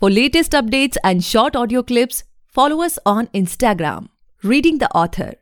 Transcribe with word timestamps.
For 0.00 0.10
latest 0.10 0.50
updates 0.50 0.96
and 1.04 1.22
short 1.22 1.54
audio 1.54 1.80
clips, 1.80 2.24
follow 2.48 2.82
us 2.82 2.98
on 3.06 3.28
Instagram, 3.28 4.08
Reading 4.42 4.78
the 4.78 4.90
Author. 4.90 5.34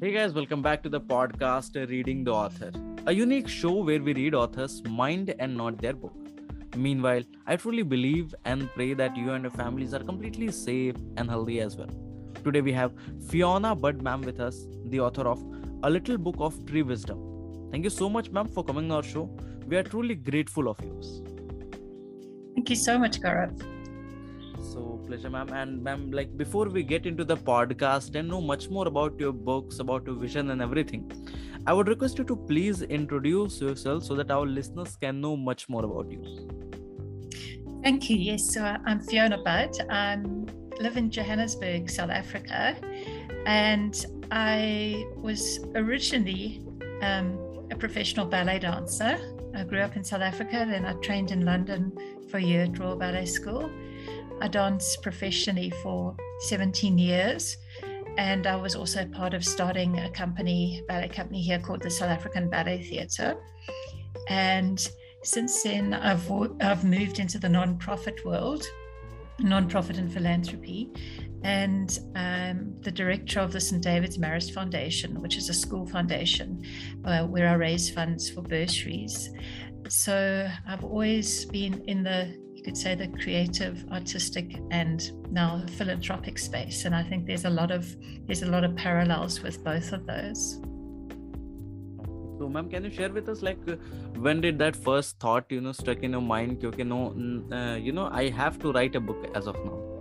Hey 0.00 0.12
guys, 0.12 0.32
welcome 0.34 0.62
back 0.62 0.84
to 0.84 0.88
the 0.88 1.00
podcast 1.00 1.74
Reading 1.88 2.22
the 2.22 2.30
Author, 2.30 2.70
a 3.06 3.12
unique 3.12 3.48
show 3.48 3.72
where 3.72 4.00
we 4.00 4.14
read 4.14 4.36
authors' 4.36 4.84
mind 4.84 5.34
and 5.40 5.56
not 5.56 5.78
their 5.78 5.92
book. 5.92 6.14
Meanwhile, 6.76 7.24
I 7.48 7.56
truly 7.56 7.82
believe 7.82 8.36
and 8.44 8.70
pray 8.74 8.94
that 8.94 9.16
you 9.16 9.32
and 9.32 9.42
your 9.42 9.50
families 9.50 9.92
are 9.94 10.04
completely 10.04 10.52
safe 10.52 10.94
and 11.16 11.28
healthy 11.28 11.60
as 11.60 11.76
well. 11.76 11.90
Today 12.44 12.60
we 12.60 12.72
have 12.72 12.92
Fiona 13.28 13.74
Budd 13.74 14.00
ma'am 14.00 14.22
with 14.22 14.38
us, 14.38 14.68
the 14.84 15.00
author 15.00 15.26
of 15.26 15.42
A 15.82 15.90
Little 15.90 16.18
Book 16.18 16.36
of 16.38 16.64
Tree 16.66 16.82
Wisdom. 16.82 17.33
Thank 17.74 17.82
you 17.82 17.90
so 17.90 18.08
much, 18.08 18.30
ma'am, 18.30 18.46
for 18.46 18.62
coming 18.62 18.92
on 18.92 18.98
our 18.98 19.02
show. 19.02 19.28
We 19.66 19.76
are 19.76 19.82
truly 19.82 20.14
grateful 20.14 20.68
of 20.68 20.80
yours. 20.80 21.22
Thank 22.54 22.70
you 22.70 22.76
so 22.76 22.96
much, 22.96 23.20
Gaurav. 23.20 23.62
So 24.72 25.00
pleasure, 25.08 25.28
ma'am. 25.28 25.48
And 25.52 25.82
ma'am, 25.82 26.12
like 26.12 26.36
before 26.36 26.68
we 26.68 26.84
get 26.84 27.04
into 27.04 27.24
the 27.24 27.36
podcast 27.36 28.14
and 28.14 28.28
know 28.28 28.40
much 28.40 28.70
more 28.70 28.86
about 28.86 29.18
your 29.18 29.32
books, 29.32 29.80
about 29.80 30.06
your 30.06 30.14
vision 30.14 30.50
and 30.50 30.62
everything, 30.62 31.10
I 31.66 31.72
would 31.72 31.88
request 31.88 32.16
you 32.16 32.24
to 32.26 32.36
please 32.36 32.82
introduce 32.82 33.60
yourself 33.60 34.04
so 34.04 34.14
that 34.14 34.30
our 34.30 34.46
listeners 34.46 34.94
can 34.94 35.20
know 35.20 35.36
much 35.36 35.68
more 35.68 35.84
about 35.84 36.12
you. 36.12 36.22
Thank 37.82 38.08
you. 38.08 38.16
Yes, 38.16 38.54
so 38.54 38.62
I'm 38.86 39.00
Fiona 39.00 39.42
Budd. 39.42 39.76
I 39.90 40.22
live 40.78 40.96
in 40.96 41.10
Johannesburg, 41.10 41.90
South 41.90 42.10
Africa, 42.10 42.76
and 43.46 44.06
I 44.30 45.06
was 45.16 45.58
originally 45.74 46.62
um, 47.02 47.43
a 47.70 47.76
professional 47.76 48.26
ballet 48.26 48.58
dancer. 48.58 49.18
I 49.54 49.64
grew 49.64 49.80
up 49.80 49.96
in 49.96 50.04
South 50.04 50.20
Africa, 50.20 50.66
then 50.68 50.84
I 50.84 50.94
trained 50.94 51.30
in 51.30 51.44
London 51.44 51.92
for 52.30 52.38
a 52.38 52.42
year 52.42 52.64
at 52.64 52.78
Royal 52.78 52.96
Ballet 52.96 53.26
School. 53.26 53.70
I 54.40 54.48
danced 54.48 55.02
professionally 55.02 55.70
for 55.82 56.16
17 56.40 56.98
years, 56.98 57.56
and 58.18 58.46
I 58.46 58.56
was 58.56 58.74
also 58.74 59.06
part 59.06 59.34
of 59.34 59.44
starting 59.44 59.98
a 59.98 60.10
company, 60.10 60.82
ballet 60.88 61.08
company 61.08 61.40
here 61.40 61.58
called 61.58 61.82
the 61.82 61.90
South 61.90 62.10
African 62.10 62.50
Ballet 62.50 62.82
Theatre. 62.82 63.36
And 64.28 64.86
since 65.22 65.62
then, 65.62 65.94
I've 65.94 66.30
I've 66.60 66.84
moved 66.84 67.18
into 67.18 67.38
the 67.38 67.48
non-profit 67.48 68.24
world, 68.24 68.64
non-profit 69.38 69.98
and 69.98 70.12
philanthropy, 70.12 70.90
and 71.42 71.98
um, 72.14 72.74
the 72.80 72.90
director 72.90 73.40
of 73.40 73.52
the 73.52 73.60
St 73.60 73.82
David's 73.82 74.18
Marist 74.18 74.52
Foundation, 74.52 75.20
which 75.20 75.36
is 75.36 75.48
a 75.48 75.54
school 75.54 75.86
foundation 75.86 76.62
uh, 77.04 77.26
where 77.26 77.48
I 77.48 77.54
raise 77.54 77.90
funds 77.90 78.30
for 78.30 78.40
bursaries. 78.42 79.30
So 79.88 80.48
I've 80.66 80.84
always 80.84 81.44
been 81.44 81.84
in 81.86 82.02
the 82.02 82.42
you 82.54 82.62
could 82.62 82.78
say 82.78 82.94
the 82.94 83.08
creative, 83.08 83.84
artistic, 83.92 84.56
and 84.70 85.12
now 85.30 85.66
philanthropic 85.76 86.38
space, 86.38 86.86
and 86.86 86.94
I 86.94 87.02
think 87.02 87.26
there's 87.26 87.44
a 87.44 87.50
lot 87.50 87.70
of 87.70 87.94
there's 88.26 88.42
a 88.42 88.50
lot 88.50 88.64
of 88.64 88.74
parallels 88.74 89.42
with 89.42 89.62
both 89.62 89.92
of 89.92 90.06
those. 90.06 90.62
So, 92.44 92.48
ma'am, 92.50 92.68
can 92.68 92.84
you 92.84 92.90
share 92.90 93.08
with 93.08 93.26
us 93.30 93.40
like 93.40 93.56
when 94.18 94.42
did 94.42 94.58
that 94.58 94.76
first 94.76 95.18
thought 95.18 95.46
you 95.48 95.62
know 95.62 95.72
struck 95.72 96.02
in 96.02 96.12
your 96.12 96.20
mind? 96.20 96.62
Okay, 96.62 96.84
no, 96.84 96.98
uh, 97.50 97.76
you 97.76 97.90
know, 97.90 98.10
I 98.12 98.28
have 98.28 98.58
to 98.58 98.70
write 98.70 98.94
a 98.96 99.00
book 99.00 99.30
as 99.34 99.46
of 99.46 99.56
now. 99.64 99.93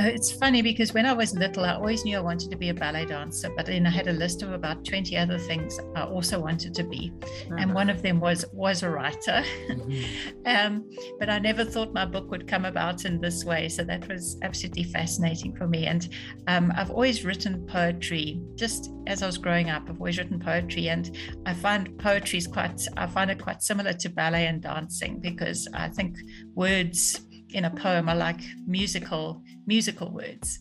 Uh, 0.00 0.04
it's 0.04 0.30
funny 0.30 0.62
because 0.62 0.94
when 0.94 1.06
I 1.06 1.12
was 1.12 1.34
little, 1.34 1.64
I 1.64 1.74
always 1.74 2.04
knew 2.04 2.16
I 2.16 2.20
wanted 2.20 2.50
to 2.50 2.56
be 2.56 2.68
a 2.68 2.74
ballet 2.74 3.04
dancer, 3.06 3.50
but 3.56 3.66
then 3.66 3.86
I 3.86 3.90
had 3.90 4.06
a 4.06 4.12
list 4.12 4.42
of 4.42 4.52
about 4.52 4.84
20 4.84 5.16
other 5.16 5.38
things 5.38 5.78
I 5.96 6.04
also 6.04 6.38
wanted 6.38 6.74
to 6.74 6.84
be. 6.84 7.12
And 7.58 7.74
one 7.74 7.90
of 7.90 8.02
them 8.02 8.20
was 8.20 8.44
was 8.52 8.82
a 8.82 8.90
writer. 8.90 9.42
Mm-hmm. 9.68 10.46
um, 10.46 10.88
but 11.18 11.28
I 11.28 11.38
never 11.38 11.64
thought 11.64 11.92
my 11.92 12.04
book 12.04 12.30
would 12.30 12.46
come 12.46 12.64
about 12.64 13.04
in 13.04 13.20
this 13.20 13.44
way. 13.44 13.68
So 13.68 13.82
that 13.84 14.08
was 14.08 14.38
absolutely 14.42 14.84
fascinating 14.84 15.56
for 15.56 15.66
me. 15.66 15.86
And 15.86 16.08
um, 16.46 16.72
I've 16.76 16.90
always 16.90 17.24
written 17.24 17.66
poetry 17.66 18.40
just 18.54 18.90
as 19.06 19.22
I 19.22 19.26
was 19.26 19.38
growing 19.38 19.70
up. 19.70 19.84
I've 19.88 19.98
always 19.98 20.18
written 20.18 20.38
poetry. 20.38 20.88
And 20.88 21.16
I 21.46 21.54
find 21.54 21.98
poetry 21.98 22.38
is 22.38 22.46
quite, 22.46 22.80
I 22.96 23.06
find 23.06 23.30
it 23.30 23.42
quite 23.42 23.62
similar 23.62 23.92
to 23.94 24.08
ballet 24.08 24.46
and 24.46 24.62
dancing 24.62 25.18
because 25.18 25.66
I 25.74 25.88
think 25.88 26.16
words 26.54 27.20
in 27.50 27.64
a 27.64 27.70
poem 27.70 28.08
are 28.08 28.16
like 28.16 28.40
musical 28.66 29.42
musical 29.66 30.10
words. 30.10 30.60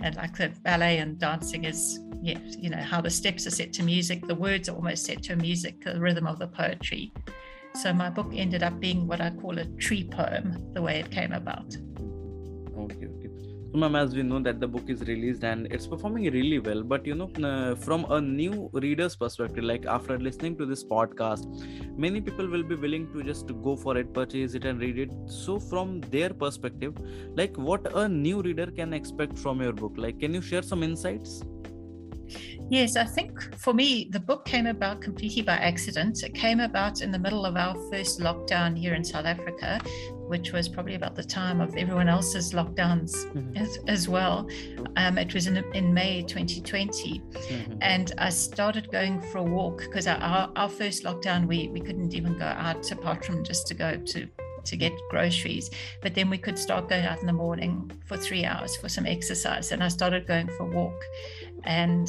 And 0.00 0.14
like 0.16 0.36
the 0.36 0.52
ballet 0.62 0.98
and 0.98 1.18
dancing 1.18 1.64
is 1.64 1.98
yeah, 2.22 2.38
you 2.58 2.70
know 2.70 2.82
how 2.82 3.00
the 3.00 3.10
steps 3.10 3.46
are 3.46 3.50
set 3.50 3.72
to 3.74 3.82
music 3.82 4.26
the 4.26 4.34
words 4.34 4.68
are 4.68 4.74
almost 4.74 5.04
set 5.04 5.22
to 5.24 5.36
music 5.36 5.84
the 5.84 6.00
rhythm 6.00 6.26
of 6.26 6.38
the 6.38 6.48
poetry. 6.48 7.12
So 7.74 7.92
my 7.92 8.08
book 8.08 8.32
ended 8.34 8.62
up 8.62 8.80
being 8.80 9.06
what 9.06 9.20
i 9.20 9.30
call 9.30 9.58
a 9.58 9.66
tree 9.76 10.04
poem 10.04 10.72
the 10.72 10.82
way 10.82 10.98
it 10.98 11.10
came 11.10 11.32
about 11.32 11.76
ma'am 13.76 13.96
as 13.96 14.14
we 14.14 14.22
know 14.22 14.38
that 14.40 14.60
the 14.60 14.66
book 14.66 14.88
is 14.88 15.00
released 15.08 15.44
and 15.44 15.66
it's 15.70 15.86
performing 15.86 16.24
really 16.36 16.58
well 16.58 16.82
but 16.82 17.06
you 17.06 17.14
know 17.14 17.30
uh, 17.48 17.74
from 17.74 18.04
a 18.10 18.20
new 18.20 18.70
reader's 18.72 19.16
perspective 19.16 19.64
like 19.64 19.86
after 19.86 20.18
listening 20.18 20.56
to 20.56 20.66
this 20.66 20.84
podcast 20.84 21.44
many 22.06 22.20
people 22.20 22.48
will 22.48 22.62
be 22.62 22.74
willing 22.74 23.10
to 23.12 23.22
just 23.22 23.52
go 23.62 23.76
for 23.76 23.96
it 23.96 24.12
purchase 24.14 24.54
it 24.54 24.64
and 24.64 24.80
read 24.80 24.98
it. 24.98 25.10
So 25.26 25.58
from 25.58 26.00
their 26.12 26.30
perspective 26.30 26.94
like 27.34 27.56
what 27.56 27.92
a 27.96 28.08
new 28.08 28.42
reader 28.42 28.70
can 28.70 28.92
expect 28.92 29.38
from 29.38 29.60
your 29.60 29.72
book? 29.72 29.94
Like 29.96 30.20
can 30.20 30.34
you 30.34 30.40
share 30.40 30.62
some 30.62 30.82
insights? 30.82 31.42
Yes, 32.68 32.96
I 32.96 33.04
think 33.04 33.56
for 33.56 33.72
me, 33.72 34.08
the 34.10 34.18
book 34.18 34.44
came 34.44 34.66
about 34.66 35.00
completely 35.00 35.42
by 35.42 35.54
accident. 35.54 36.24
It 36.24 36.34
came 36.34 36.58
about 36.58 37.00
in 37.00 37.12
the 37.12 37.18
middle 37.18 37.46
of 37.46 37.56
our 37.56 37.76
first 37.90 38.18
lockdown 38.18 38.76
here 38.76 38.94
in 38.94 39.04
South 39.04 39.24
Africa, 39.24 39.80
which 40.26 40.52
was 40.52 40.68
probably 40.68 40.94
about 40.94 41.14
the 41.14 41.24
time 41.24 41.60
of 41.60 41.76
everyone 41.76 42.08
else's 42.08 42.52
lockdowns 42.52 43.26
mm-hmm. 43.26 43.56
as, 43.56 43.78
as, 43.86 44.08
well. 44.08 44.48
Um, 44.96 45.18
it 45.18 45.32
was 45.32 45.46
in, 45.46 45.56
in 45.74 45.94
May 45.94 46.22
2020. 46.22 47.20
Mm-hmm. 47.20 47.78
And 47.80 48.12
I 48.18 48.30
started 48.30 48.90
going 48.90 49.20
for 49.30 49.38
a 49.38 49.42
walk 49.42 49.78
because 49.80 50.06
our, 50.06 50.50
our 50.56 50.68
first 50.68 51.04
lockdown, 51.04 51.46
we, 51.46 51.68
we 51.68 51.80
couldn't 51.80 52.14
even 52.14 52.38
go 52.38 52.44
out 52.44 52.90
apart 52.90 53.24
from 53.24 53.44
just 53.44 53.66
to 53.68 53.74
go 53.74 53.96
to 53.96 54.28
to 54.66 54.76
get 54.76 54.92
groceries. 55.10 55.70
But 56.02 56.14
then 56.14 56.28
we 56.28 56.38
could 56.38 56.58
start 56.58 56.88
going 56.88 57.04
out 57.04 57.20
in 57.20 57.26
the 57.26 57.32
morning 57.32 57.90
for 58.04 58.16
three 58.16 58.44
hours 58.44 58.76
for 58.76 58.88
some 58.88 59.06
exercise. 59.06 59.72
And 59.72 59.82
I 59.82 59.88
started 59.88 60.26
going 60.26 60.48
for 60.48 60.64
a 60.64 60.70
walk. 60.70 61.00
And 61.64 62.08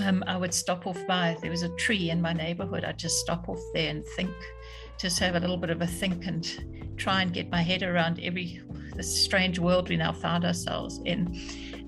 um, 0.00 0.24
I 0.26 0.36
would 0.36 0.54
stop 0.54 0.86
off 0.86 0.98
by, 1.06 1.36
there 1.40 1.50
was 1.50 1.62
a 1.62 1.68
tree 1.76 2.10
in 2.10 2.20
my 2.20 2.32
neighborhood. 2.32 2.84
I'd 2.84 2.98
just 2.98 3.18
stop 3.18 3.48
off 3.48 3.60
there 3.74 3.90
and 3.90 4.04
think, 4.16 4.34
just 4.98 5.18
have 5.18 5.34
a 5.34 5.40
little 5.40 5.56
bit 5.56 5.70
of 5.70 5.82
a 5.82 5.86
think 5.86 6.26
and 6.26 6.96
try 6.96 7.22
and 7.22 7.32
get 7.32 7.50
my 7.50 7.62
head 7.62 7.82
around 7.82 8.20
every, 8.20 8.60
this 8.94 9.24
strange 9.24 9.58
world 9.58 9.88
we 9.88 9.96
now 9.96 10.12
found 10.12 10.44
ourselves 10.44 11.00
in. 11.04 11.38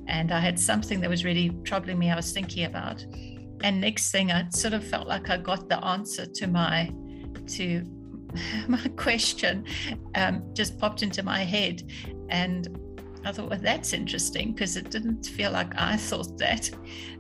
And 0.06 0.32
I 0.32 0.40
had 0.40 0.58
something 0.58 1.00
that 1.00 1.10
was 1.10 1.24
really 1.24 1.50
troubling 1.64 1.98
me, 1.98 2.10
I 2.10 2.16
was 2.16 2.32
thinking 2.32 2.64
about. 2.64 3.04
And 3.62 3.80
next 3.80 4.10
thing, 4.10 4.32
I 4.32 4.48
sort 4.50 4.74
of 4.74 4.84
felt 4.86 5.08
like 5.08 5.30
I 5.30 5.36
got 5.36 5.68
the 5.68 5.82
answer 5.84 6.26
to 6.26 6.46
my, 6.46 6.92
to 7.48 7.82
my 8.68 8.86
question 8.96 9.64
um, 10.14 10.42
just 10.52 10.78
popped 10.78 11.02
into 11.02 11.22
my 11.22 11.44
head. 11.44 11.82
And 12.28 12.68
I 13.24 13.32
thought, 13.32 13.48
well, 13.48 13.58
that's 13.60 13.92
interesting 13.92 14.52
because 14.52 14.76
it 14.76 14.90
didn't 14.90 15.24
feel 15.26 15.50
like 15.50 15.72
I 15.80 15.96
thought 16.08 16.36
that. 16.38 16.70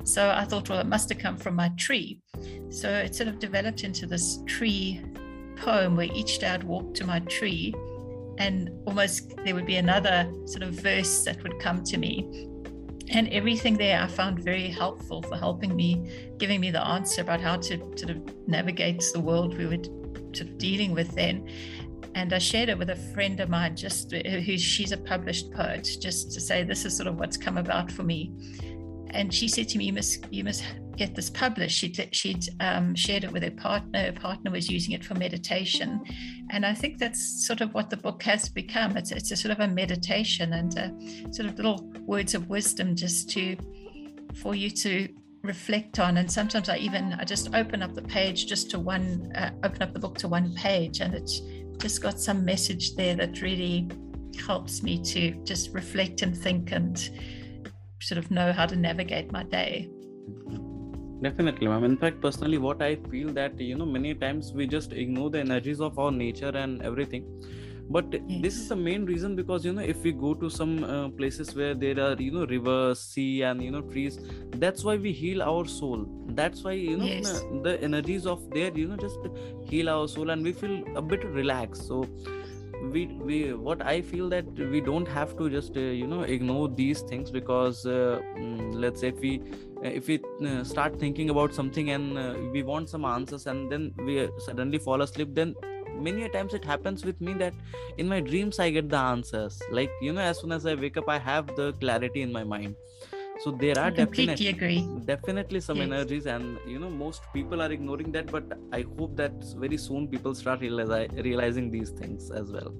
So 0.04 0.30
I 0.30 0.44
thought, 0.44 0.68
well, 0.68 0.80
it 0.80 0.86
must 0.86 1.08
have 1.08 1.18
come 1.18 1.36
from 1.36 1.54
my 1.54 1.70
tree. 1.78 2.20
So 2.68 2.90
it 2.90 3.14
sort 3.14 3.28
of 3.28 3.38
developed 3.38 3.84
into 3.84 4.06
this 4.06 4.40
tree 4.46 5.02
poem 5.56 5.96
where 5.96 6.08
each 6.14 6.38
day 6.38 6.48
I'd 6.48 6.64
walk 6.64 6.94
to 6.94 7.04
my 7.04 7.20
tree 7.20 7.74
and 8.38 8.70
almost 8.86 9.34
there 9.44 9.54
would 9.54 9.66
be 9.66 9.76
another 9.76 10.30
sort 10.46 10.62
of 10.62 10.70
verse 10.74 11.24
that 11.24 11.42
would 11.42 11.58
come 11.60 11.84
to 11.84 11.96
me. 11.96 12.48
And 13.10 13.28
everything 13.28 13.76
there 13.76 14.00
I 14.00 14.06
found 14.06 14.40
very 14.40 14.68
helpful 14.68 15.22
for 15.22 15.36
helping 15.36 15.76
me, 15.76 16.34
giving 16.38 16.60
me 16.60 16.70
the 16.70 16.84
answer 16.84 17.20
about 17.20 17.40
how 17.40 17.56
to 17.56 17.78
sort 17.96 18.10
of 18.10 18.48
navigate 18.48 19.04
the 19.12 19.20
world 19.20 19.56
we 19.56 19.66
were 19.66 19.82
sort 20.32 20.40
of 20.40 20.58
dealing 20.58 20.92
with 20.92 21.14
then 21.14 21.48
and 22.14 22.32
I 22.32 22.38
shared 22.38 22.68
it 22.68 22.78
with 22.78 22.90
a 22.90 22.96
friend 22.96 23.40
of 23.40 23.48
mine, 23.48 23.76
just 23.76 24.14
uh, 24.14 24.18
who 24.18 24.56
she's 24.56 24.92
a 24.92 24.96
published 24.96 25.50
poet, 25.52 25.96
just 26.00 26.32
to 26.32 26.40
say 26.40 26.62
this 26.62 26.84
is 26.84 26.96
sort 26.96 27.08
of 27.08 27.18
what's 27.18 27.36
come 27.36 27.58
about 27.58 27.90
for 27.90 28.04
me. 28.04 28.32
And 29.10 29.34
she 29.34 29.48
said 29.48 29.68
to 29.70 29.78
me, 29.78 29.86
"You 29.86 29.92
must, 29.94 30.32
you 30.32 30.44
must 30.44 30.62
get 30.96 31.14
this 31.14 31.30
published." 31.30 31.78
She'd, 31.78 32.08
she'd 32.12 32.48
um, 32.60 32.94
shared 32.94 33.24
it 33.24 33.32
with 33.32 33.42
her 33.42 33.50
partner. 33.50 34.06
Her 34.06 34.12
partner 34.12 34.50
was 34.50 34.70
using 34.70 34.92
it 34.92 35.04
for 35.04 35.14
meditation, 35.14 36.02
and 36.50 36.64
I 36.64 36.74
think 36.74 36.98
that's 36.98 37.46
sort 37.46 37.60
of 37.60 37.74
what 37.74 37.90
the 37.90 37.96
book 37.96 38.22
has 38.24 38.48
become. 38.48 38.96
It's, 38.96 39.12
it's 39.12 39.30
a 39.30 39.36
sort 39.36 39.52
of 39.52 39.60
a 39.60 39.68
meditation 39.68 40.52
and 40.54 40.76
a 40.76 41.32
sort 41.32 41.48
of 41.48 41.56
little 41.56 41.90
words 42.06 42.34
of 42.34 42.48
wisdom, 42.48 42.96
just 42.96 43.30
to 43.30 43.56
for 44.34 44.54
you 44.54 44.70
to 44.70 45.08
reflect 45.42 46.00
on 46.00 46.16
and 46.16 46.32
sometimes 46.32 46.70
i 46.70 46.76
even 46.78 47.12
i 47.20 47.24
just 47.24 47.54
open 47.54 47.82
up 47.82 47.92
the 47.92 48.00
page 48.00 48.46
just 48.46 48.70
to 48.70 48.80
one 48.80 49.30
uh, 49.36 49.50
open 49.62 49.82
up 49.82 49.92
the 49.92 49.98
book 49.98 50.16
to 50.16 50.26
one 50.26 50.54
page 50.54 51.00
and 51.00 51.14
it's 51.14 51.42
just 51.78 52.00
got 52.02 52.18
some 52.18 52.44
message 52.44 52.94
there 52.94 53.14
that 53.14 53.42
really 53.42 53.86
helps 54.36 54.82
me 54.82 55.02
to 55.02 55.32
just 55.44 55.72
reflect 55.72 56.22
and 56.22 56.36
think 56.36 56.72
and 56.72 57.10
sort 58.00 58.18
of 58.18 58.30
know 58.30 58.52
how 58.52 58.66
to 58.66 58.76
navigate 58.76 59.32
my 59.32 59.42
day. 59.44 59.88
Definitely 61.26 61.68
ma'am 61.72 61.84
in 61.88 61.96
fact 61.96 62.20
personally 62.20 62.58
what 62.58 62.80
i 62.82 62.94
feel 63.10 63.28
that 63.40 63.60
you 63.60 63.76
know 63.80 63.86
many 63.98 64.14
times 64.14 64.52
we 64.52 64.66
just 64.66 64.92
ignore 64.92 65.30
the 65.30 65.38
energies 65.38 65.80
of 65.80 65.98
our 65.98 66.12
nature 66.24 66.52
and 66.64 66.82
everything 66.82 67.24
but 67.90 68.06
yes. 68.12 68.42
this 68.42 68.54
is 68.56 68.68
the 68.68 68.76
main 68.76 69.04
reason 69.04 69.36
because 69.36 69.64
you 69.64 69.72
know 69.72 69.82
if 69.82 70.02
we 70.02 70.12
go 70.12 70.32
to 70.34 70.48
some 70.48 70.84
uh, 70.84 71.08
places 71.08 71.54
where 71.54 71.74
there 71.74 71.98
are 72.00 72.14
you 72.14 72.30
know 72.30 72.46
rivers 72.46 73.00
sea 73.00 73.42
and 73.42 73.62
you 73.62 73.70
know 73.70 73.82
trees 73.82 74.18
that's 74.64 74.84
why 74.84 74.96
we 74.96 75.12
heal 75.12 75.42
our 75.42 75.66
soul 75.66 76.06
that's 76.40 76.64
why 76.64 76.72
you 76.72 76.96
know 76.96 77.04
yes. 77.04 77.44
the 77.62 77.78
energies 77.82 78.26
of 78.26 78.48
there 78.50 78.72
you 78.74 78.88
know 78.88 78.96
just 78.96 79.18
heal 79.64 79.88
our 79.88 80.08
soul 80.08 80.30
and 80.30 80.42
we 80.42 80.52
feel 80.52 80.82
a 80.96 81.02
bit 81.02 81.24
relaxed 81.24 81.86
so 81.86 82.06
we 82.92 83.06
we 83.28 83.52
what 83.52 83.82
i 83.82 84.00
feel 84.00 84.28
that 84.28 84.46
we 84.72 84.80
don't 84.80 85.08
have 85.08 85.36
to 85.36 85.48
just 85.50 85.76
uh, 85.76 85.80
you 85.80 86.06
know 86.06 86.22
ignore 86.22 86.68
these 86.68 87.00
things 87.02 87.30
because 87.30 87.86
uh, 87.86 88.20
mm, 88.36 88.74
let's 88.74 89.00
say 89.00 89.08
if 89.08 89.20
we 89.20 89.40
if 89.84 90.08
we 90.08 90.20
uh, 90.46 90.64
start 90.64 90.98
thinking 90.98 91.30
about 91.30 91.54
something 91.54 91.90
and 91.90 92.18
uh, 92.18 92.34
we 92.52 92.62
want 92.62 92.88
some 92.88 93.04
answers 93.04 93.46
and 93.46 93.70
then 93.70 93.92
we 93.98 94.28
suddenly 94.38 94.78
fall 94.78 95.02
asleep 95.02 95.28
then 95.32 95.54
many 96.00 96.24
a 96.24 96.28
times 96.28 96.54
it 96.54 96.64
happens 96.64 97.04
with 97.04 97.20
me 97.20 97.34
that 97.34 97.54
in 97.98 98.08
my 98.08 98.20
dreams 98.20 98.58
i 98.58 98.70
get 98.70 98.88
the 98.88 98.96
answers 98.96 99.60
like 99.70 99.90
you 100.00 100.12
know 100.12 100.20
as 100.20 100.40
soon 100.40 100.52
as 100.52 100.66
i 100.66 100.74
wake 100.74 100.96
up 100.96 101.08
i 101.08 101.18
have 101.18 101.46
the 101.56 101.72
clarity 101.74 102.22
in 102.22 102.32
my 102.32 102.42
mind 102.42 102.74
so 103.40 103.50
there 103.50 103.78
are 103.78 103.90
definitely 103.90 104.48
agree. 104.48 104.88
definitely 105.04 105.60
some 105.60 105.76
yes. 105.78 105.86
energies 105.86 106.26
and 106.26 106.58
you 106.66 106.78
know 106.78 106.88
most 106.88 107.22
people 107.32 107.60
are 107.60 107.70
ignoring 107.70 108.10
that 108.12 108.26
but 108.30 108.44
i 108.72 108.84
hope 108.98 109.16
that 109.16 109.32
very 109.56 109.76
soon 109.76 110.08
people 110.08 110.34
start 110.34 110.60
realize, 110.60 111.08
realizing 111.12 111.70
these 111.70 111.90
things 111.90 112.30
as 112.30 112.50
well 112.52 112.74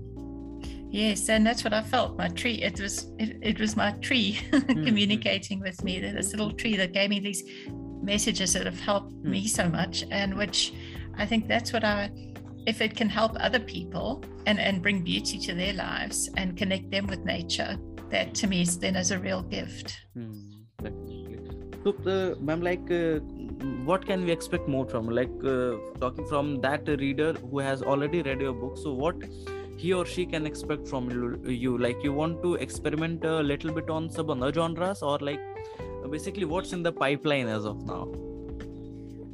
yes 0.95 1.29
and 1.29 1.47
that's 1.47 1.65
what 1.65 1.75
i 1.75 1.83
felt 1.83 2.17
my 2.17 2.29
tree 2.29 2.59
it 2.63 2.81
was 2.81 3.11
it, 3.19 3.37
it 3.43 3.61
was 3.61 3.77
my 3.77 3.91
tree 4.07 4.39
mm-hmm. 4.51 4.85
communicating 4.85 5.61
with 5.61 5.83
me 5.83 5.99
this 5.99 6.31
little 6.33 6.53
tree 6.53 6.77
that 6.77 6.93
gave 6.93 7.11
me 7.11 7.19
these 7.21 7.43
messages 8.03 8.53
that 8.53 8.67
have 8.67 8.81
helped 8.81 9.13
mm-hmm. 9.13 9.31
me 9.31 9.47
so 9.47 9.69
much 9.69 10.05
and 10.11 10.37
which 10.37 10.73
i 11.19 11.27
think 11.27 11.49
that's 11.49 11.73
what 11.73 11.85
i 11.85 12.11
if 12.67 12.81
it 12.81 12.97
can 12.97 13.09
help 13.09 13.33
other 13.41 13.61
people 13.61 14.23
and, 14.47 14.59
and 14.59 14.83
bring 14.83 15.03
beauty 15.03 15.39
to 15.39 15.55
their 15.55 15.73
lives 15.73 16.31
and 16.37 16.57
connect 16.57 16.91
them 16.91 17.07
with 17.07 17.25
nature, 17.25 17.77
that 18.11 18.35
to 18.35 18.47
me 18.47 18.63
is 18.63 18.79
then 18.79 18.97
is 18.97 19.11
a 19.11 19.19
real 19.19 19.43
gift. 19.43 19.99
Hmm, 20.15 20.33
definitely. 20.83 21.39
So, 21.85 21.95
uh, 22.11 22.41
ma'am, 22.41 22.63
like, 22.63 22.91
uh, 22.91 23.21
what 23.85 24.07
can 24.07 24.25
we 24.25 24.33
expect 24.33 24.69
more 24.69 24.87
from? 24.87 25.09
Like, 25.09 25.33
uh, 25.45 25.77
talking 26.01 26.27
from 26.27 26.61
that 26.63 26.89
reader 26.89 27.35
who 27.35 27.59
has 27.59 27.83
already 27.83 28.23
read 28.23 28.41
your 28.41 28.55
book. 28.55 28.79
So, 28.79 28.93
what 28.93 29.17
he 29.77 29.93
or 29.93 30.05
she 30.07 30.27
can 30.27 30.47
expect 30.47 30.89
from 30.89 31.11
you? 31.45 31.79
Like, 31.79 32.03
you 32.03 32.13
want 32.13 32.43
to 32.43 32.55
experiment 32.55 33.25
a 33.25 33.41
little 33.41 33.73
bit 33.73 33.91
on 33.91 34.11
some 34.11 34.31
other 34.31 34.53
genres, 34.53 35.03
or 35.03 35.19
like, 35.19 35.41
basically, 36.11 36.45
what's 36.45 36.73
in 36.73 36.83
the 36.83 36.93
pipeline 36.93 37.49
as 37.49 37.65
of 37.65 37.85
now? 37.85 38.09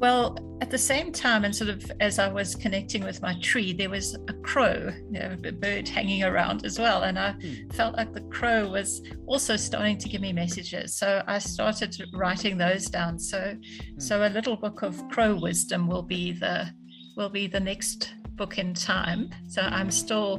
Well, 0.00 0.38
at 0.62 0.70
the 0.70 0.78
same 0.78 1.12
time, 1.12 1.44
and 1.44 1.54
sort 1.54 1.68
of 1.68 1.92
as 2.00 2.18
I 2.18 2.28
was 2.28 2.54
connecting 2.54 3.04
with 3.04 3.20
my 3.20 3.38
tree, 3.40 3.74
there 3.74 3.90
was 3.90 4.14
a 4.28 4.32
crow, 4.32 4.90
you 5.10 5.18
know, 5.18 5.36
a 5.44 5.52
bird 5.52 5.86
hanging 5.86 6.24
around 6.24 6.64
as 6.64 6.78
well. 6.78 7.02
And 7.02 7.18
I 7.18 7.32
mm. 7.32 7.70
felt 7.74 7.96
like 7.96 8.14
the 8.14 8.22
crow 8.22 8.66
was 8.66 9.02
also 9.26 9.56
starting 9.56 9.98
to 9.98 10.08
give 10.08 10.22
me 10.22 10.32
messages. 10.32 10.96
So 10.96 11.22
I 11.26 11.38
started 11.38 11.94
writing 12.14 12.56
those 12.56 12.86
down. 12.86 13.18
So 13.18 13.38
mm. 13.38 14.02
so 14.02 14.26
a 14.26 14.30
little 14.30 14.56
book 14.56 14.80
of 14.80 15.06
crow 15.10 15.34
wisdom 15.34 15.86
will 15.86 16.02
be 16.02 16.32
the 16.32 16.70
will 17.14 17.28
be 17.28 17.46
the 17.46 17.60
next 17.60 18.14
book 18.40 18.58
in 18.58 18.74
time. 18.74 19.30
So 19.48 19.60
I'm 19.62 19.90
still 19.90 20.32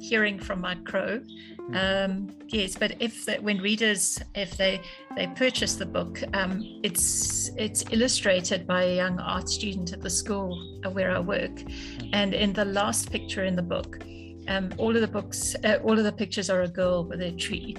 hearing 0.00 0.38
from 0.38 0.58
my 0.60 0.74
crow 0.90 1.20
Hmm. 1.68 1.76
Um, 1.76 2.30
yes, 2.48 2.76
but 2.76 2.96
if 3.00 3.24
the, 3.24 3.36
when 3.36 3.58
readers, 3.58 4.20
if 4.34 4.56
they 4.56 4.80
they 5.16 5.26
purchase 5.28 5.76
the 5.76 5.86
book, 5.86 6.20
um, 6.34 6.80
it's 6.82 7.50
it's 7.56 7.84
illustrated 7.90 8.66
by 8.66 8.82
a 8.84 8.96
young 8.96 9.20
art 9.20 9.48
student 9.48 9.92
at 9.92 10.02
the 10.02 10.10
school 10.10 10.80
where 10.92 11.10
I 11.10 11.20
work, 11.20 11.60
hmm. 11.60 12.10
and 12.12 12.34
in 12.34 12.52
the 12.52 12.64
last 12.64 13.10
picture 13.10 13.44
in 13.44 13.54
the 13.54 13.62
book, 13.62 14.00
um, 14.48 14.72
all 14.76 14.94
of 14.94 15.02
the 15.02 15.08
books, 15.08 15.54
uh, 15.64 15.78
all 15.84 15.96
of 15.96 16.04
the 16.04 16.12
pictures 16.12 16.50
are 16.50 16.62
a 16.62 16.68
girl 16.68 17.04
with 17.04 17.22
a 17.22 17.32
tree, 17.32 17.76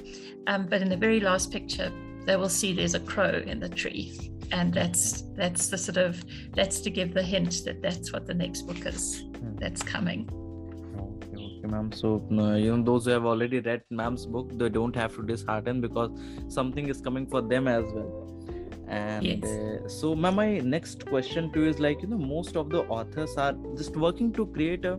um, 0.48 0.66
but 0.66 0.82
in 0.82 0.90
the 0.90 0.98
very 0.98 1.20
last 1.20 1.52
picture, 1.52 1.92
they 2.26 2.38
will 2.38 2.50
see 2.50 2.74
there's 2.74 2.96
a 2.96 3.02
crow 3.02 3.44
in 3.46 3.60
the 3.60 3.70
tree, 3.70 4.32
and 4.54 4.74
that's 4.74 5.24
that's 5.36 5.68
the 5.68 5.78
sort 5.78 5.98
of 5.98 6.24
that's 6.56 6.80
to 6.82 6.90
give 6.90 7.14
the 7.14 7.24
hint 7.24 7.62
that 7.66 7.82
that's 7.82 8.14
what 8.14 8.28
the 8.28 8.34
next 8.34 8.62
book 8.64 8.86
is 8.86 9.22
hmm. 9.22 9.56
that's 9.56 9.82
coming. 9.82 10.30
Okay 11.36 11.68
ma'am. 11.74 11.92
So 11.92 12.10
uh, 12.32 12.54
you 12.64 12.76
know 12.76 12.84
those 12.84 13.06
who 13.06 13.12
have 13.12 13.26
already 13.26 13.60
read 13.60 13.82
ma'am's 13.90 14.26
book 14.26 14.52
they 14.60 14.70
don't 14.70 14.96
have 14.96 15.16
to 15.16 15.24
dishearten 15.24 15.82
because 15.82 16.12
something 16.60 16.88
is 16.88 17.02
coming 17.02 17.26
for 17.26 17.42
them 17.42 17.68
as 17.68 17.86
well 17.94 18.12
and 18.94 19.26
yes. 19.26 19.44
uh, 19.44 19.88
so 19.88 20.16
ma'am 20.16 20.36
my 20.36 20.60
next 20.76 21.06
question 21.12 21.52
to 21.54 21.62
you 21.64 21.70
is 21.74 21.80
like 21.86 22.02
you 22.04 22.10
know 22.14 22.18
most 22.18 22.56
of 22.62 22.70
the 22.70 22.82
authors 22.98 23.36
are 23.38 23.54
just 23.82 23.98
working 24.06 24.32
to 24.40 24.46
create 24.58 24.86
a 24.86 24.94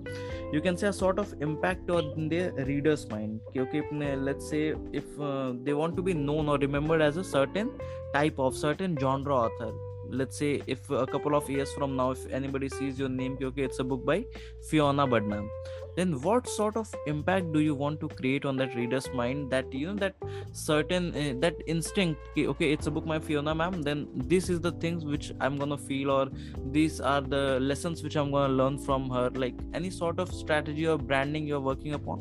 you 0.52 0.60
can 0.66 0.76
say 0.76 0.88
a 0.88 0.92
sort 0.92 1.18
of 1.18 1.34
impact 1.40 1.90
on 1.90 2.28
their 2.28 2.52
readers 2.70 3.08
mind. 3.08 3.40
Okay, 3.56 3.60
okay 3.62 4.16
let's 4.16 4.48
say 4.48 4.74
if 4.92 5.20
uh, 5.20 5.52
they 5.62 5.74
want 5.74 5.96
to 5.96 6.02
be 6.02 6.14
known 6.14 6.48
or 6.48 6.58
remembered 6.58 7.02
as 7.02 7.16
a 7.16 7.24
certain 7.24 7.70
type 8.12 8.38
of 8.38 8.56
certain 8.56 8.96
genre 8.96 9.34
author. 9.34 9.72
Let's 10.08 10.38
say 10.38 10.62
if 10.66 10.90
a 10.90 11.06
couple 11.06 11.34
of 11.34 11.48
years 11.50 11.72
from 11.72 11.96
now 11.96 12.10
if 12.12 12.24
anybody 12.30 12.68
sees 12.68 12.98
your 12.98 13.08
name 13.08 13.36
okay 13.40 13.62
it's 13.62 13.78
a 13.80 13.84
book 13.84 14.04
by 14.04 14.24
fiona 14.68 15.06
budd 15.06 15.24
ma'am 15.24 15.48
then 15.96 16.20
what 16.20 16.48
sort 16.48 16.76
of 16.76 16.92
impact 17.06 17.52
do 17.52 17.60
you 17.60 17.74
want 17.74 18.00
to 18.00 18.08
create 18.08 18.44
on 18.44 18.56
that 18.56 18.74
reader's 18.74 19.08
mind 19.14 19.50
that 19.50 19.72
you 19.72 19.86
know 19.86 19.94
that 19.94 20.14
certain 20.52 21.14
uh, 21.14 21.34
that 21.40 21.54
instinct 21.66 22.20
okay 22.36 22.72
it's 22.72 22.86
a 22.86 22.90
book 22.90 23.06
by 23.06 23.18
fiona 23.18 23.54
ma'am 23.54 23.82
then 23.82 24.06
this 24.14 24.48
is 24.48 24.60
the 24.60 24.72
things 24.72 25.04
which 25.04 25.32
i'm 25.40 25.56
gonna 25.56 25.78
feel 25.78 26.10
or 26.10 26.28
these 26.70 27.00
are 27.00 27.20
the 27.20 27.58
lessons 27.60 28.02
which 28.02 28.16
i'm 28.16 28.30
gonna 28.30 28.52
learn 28.52 28.78
from 28.78 29.08
her 29.10 29.30
like 29.34 29.54
any 29.72 29.90
sort 29.90 30.18
of 30.18 30.32
strategy 30.32 30.86
or 30.86 30.98
branding 30.98 31.46
you're 31.46 31.60
working 31.60 31.94
upon? 31.94 32.18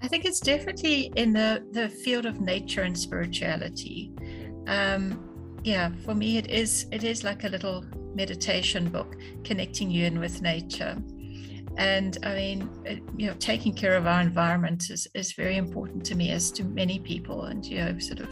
I 0.00 0.08
think 0.08 0.24
it's 0.24 0.40
definitely 0.40 1.12
in 1.16 1.32
the 1.32 1.64
the 1.72 1.88
field 1.88 2.26
of 2.26 2.40
nature 2.40 2.82
and 2.82 2.98
spirituality. 2.98 4.12
Um 4.66 5.28
yeah 5.64 5.90
for 6.04 6.14
me 6.14 6.38
it 6.38 6.50
is 6.50 6.86
it 6.90 7.04
is 7.04 7.22
like 7.22 7.44
a 7.44 7.48
little 7.48 7.84
meditation 8.14 8.88
book 8.88 9.16
connecting 9.44 9.90
you 9.90 10.04
in 10.06 10.18
with 10.18 10.42
nature 10.42 10.96
and 11.78 12.18
i 12.24 12.34
mean 12.34 12.68
it, 12.84 13.00
you 13.16 13.26
know 13.26 13.34
taking 13.38 13.72
care 13.74 13.96
of 13.96 14.06
our 14.06 14.20
environment 14.20 14.90
is, 14.90 15.06
is 15.14 15.32
very 15.32 15.56
important 15.56 16.04
to 16.04 16.14
me 16.14 16.30
as 16.30 16.50
to 16.50 16.64
many 16.64 16.98
people 16.98 17.44
and 17.44 17.64
you 17.64 17.78
know 17.78 17.98
sort 17.98 18.20
of 18.20 18.30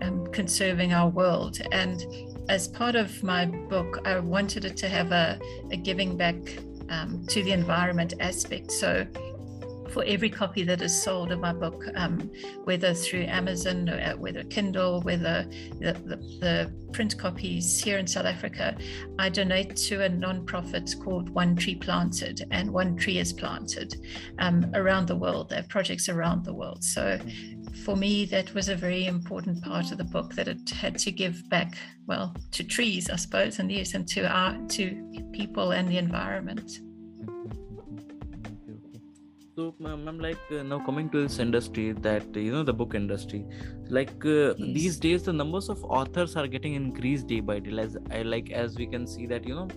um, 0.00 0.26
conserving 0.28 0.92
our 0.92 1.08
world. 1.08 1.58
And 1.72 2.06
as 2.48 2.68
part 2.68 2.94
of 2.94 3.22
my 3.22 3.46
book 3.46 4.06
i 4.06 4.18
wanted 4.18 4.64
it 4.64 4.76
to 4.76 4.88
have 4.88 5.10
a, 5.10 5.38
a 5.72 5.76
giving 5.76 6.16
back 6.16 6.36
um, 6.88 7.26
to 7.28 7.42
the 7.42 7.52
environment 7.52 8.14
aspect. 8.20 8.70
So 8.70 9.04
for 9.96 10.04
every 10.04 10.28
copy 10.28 10.62
that 10.62 10.82
is 10.82 11.02
sold 11.02 11.32
of 11.32 11.40
my 11.40 11.54
book, 11.54 11.82
um, 11.94 12.30
whether 12.64 12.92
through 12.92 13.22
Amazon, 13.22 13.88
uh, 13.88 14.12
whether 14.12 14.44
Kindle, 14.44 15.00
whether 15.00 15.46
the, 15.80 15.94
the, 16.04 16.16
the, 16.38 16.86
print 16.92 17.16
copies 17.18 17.82
here 17.82 17.96
in 17.96 18.06
South 18.06 18.26
Africa, 18.26 18.76
I 19.18 19.30
donate 19.30 19.74
to 19.76 20.02
a 20.02 20.08
non-profit 20.08 20.94
called 21.02 21.30
One 21.30 21.56
Tree 21.56 21.76
Planted, 21.76 22.46
and 22.50 22.70
one 22.70 22.94
tree 22.96 23.18
is 23.18 23.32
planted 23.32 23.96
um, 24.38 24.70
around 24.74 25.08
the 25.08 25.16
world. 25.16 25.48
There 25.48 25.60
are 25.60 25.68
projects 25.68 26.10
around 26.10 26.44
the 26.44 26.52
world. 26.52 26.84
So 26.84 27.18
for 27.84 27.96
me, 27.96 28.26
that 28.26 28.52
was 28.52 28.68
a 28.68 28.76
very 28.76 29.06
important 29.06 29.62
part 29.64 29.92
of 29.92 29.98
the 29.98 30.04
book 30.04 30.34
that 30.34 30.46
it 30.46 30.68
had 30.68 30.98
to 30.98 31.10
give 31.10 31.48
back, 31.48 31.74
well, 32.06 32.34
to 32.52 32.64
trees, 32.64 33.08
I 33.08 33.16
suppose, 33.16 33.60
and 33.60 33.72
yes, 33.72 33.94
and 33.94 34.06
to 34.08 34.26
our 34.26 34.58
to 34.68 35.22
people 35.32 35.72
and 35.72 35.88
the 35.88 35.96
environment 35.96 36.80
so 39.56 39.74
i'm 39.86 40.18
like 40.18 40.50
uh, 40.52 40.62
now 40.62 40.78
coming 40.86 41.08
to 41.12 41.22
this 41.26 41.38
industry 41.38 41.92
that 42.06 42.36
you 42.36 42.52
know 42.52 42.62
the 42.62 42.72
book 42.72 42.94
industry. 42.94 43.44
Like 43.88 44.24
uh, 44.24 44.54
yes. 44.54 44.56
these 44.78 44.98
days 44.98 45.22
the 45.22 45.32
numbers 45.32 45.70
of 45.70 45.82
authors 45.84 46.36
are 46.36 46.46
getting 46.46 46.74
increased 46.74 47.26
day 47.26 47.40
by 47.40 47.58
day. 47.60 47.78
As 47.78 47.96
i 48.10 48.22
like 48.22 48.50
as 48.50 48.76
we 48.76 48.86
can 48.86 49.06
see 49.06 49.26
that 49.26 49.46
you 49.48 49.54
know 49.54 49.68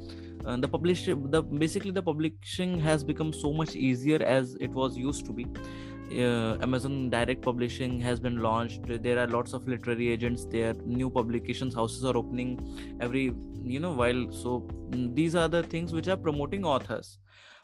uh, 0.46 0.58
the 0.58 0.68
publish 0.68 1.06
the 1.06 1.42
basically 1.42 1.92
the 1.92 2.02
publishing 2.02 2.78
has 2.80 3.06
become 3.06 3.32
so 3.32 3.54
much 3.54 3.76
easier 3.76 4.22
as 4.24 4.56
it 4.56 4.72
was 4.72 4.98
used 4.98 5.26
to 5.28 5.32
be. 5.32 5.48
Uh, 6.12 6.58
amazon 6.64 7.10
direct 7.10 7.42
publishing 7.42 8.02
has 8.02 8.20
been 8.20 8.42
launched. 8.42 8.82
There 9.08 9.18
are 9.20 9.28
lots 9.28 9.54
of 9.54 9.66
literary 9.68 10.10
agents 10.10 10.46
there. 10.58 10.74
New 10.74 11.10
publications 11.10 11.74
houses 11.74 12.04
are 12.04 12.18
opening 12.18 12.54
every 13.00 13.32
you 13.64 13.80
know 13.80 13.94
while. 13.94 14.30
So 14.44 14.68
these 14.92 15.36
are 15.36 15.48
the 15.48 15.64
things 15.64 15.94
which 15.94 16.10
are 16.10 16.18
promoting 16.18 16.66
authors 16.66 17.18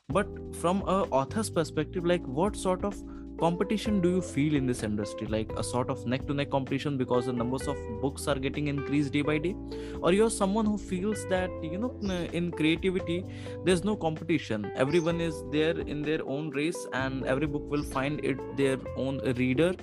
but 0.09 0.27
from 0.61 0.81
a 0.81 0.97
author's 1.19 1.49
perspective 1.49 2.05
like 2.05 2.25
what 2.25 2.55
sort 2.55 2.83
of 2.85 2.99
competition 3.39 3.99
do 4.03 4.09
you 4.11 4.21
feel 4.21 4.55
in 4.55 4.65
this 4.65 4.83
industry? 4.83 5.27
Like 5.27 5.51
a 5.57 5.63
sort 5.63 5.89
of 5.89 6.05
neck 6.05 6.25
to 6.27 6.33
neck 6.33 6.51
competition 6.51 6.97
because 6.97 7.25
the 7.25 7.33
numbers 7.33 7.67
of 7.67 7.75
books 8.01 8.27
are 8.27 8.35
getting 8.35 8.67
increased 8.67 9.11
day 9.11 9.23
by 9.23 9.37
day? 9.39 9.55
Or 10.01 10.13
you're 10.13 10.29
someone 10.29 10.65
who 10.65 10.77
feels 10.77 11.25
that 11.27 11.49
you 11.61 11.77
know 11.77 11.91
in 12.31 12.51
creativity 12.51 13.25
there's 13.65 13.83
no 13.83 13.97
competition. 13.97 14.71
Everyone 14.75 15.19
is 15.19 15.43
there 15.51 15.77
in 15.79 16.01
their 16.01 16.25
own 16.25 16.49
race 16.51 16.87
and 16.93 17.25
every 17.25 17.47
book 17.47 17.69
will 17.69 17.83
find 17.83 18.23
it 18.23 18.39
their 18.55 18.77
own 18.95 19.19
reader. 19.33 19.73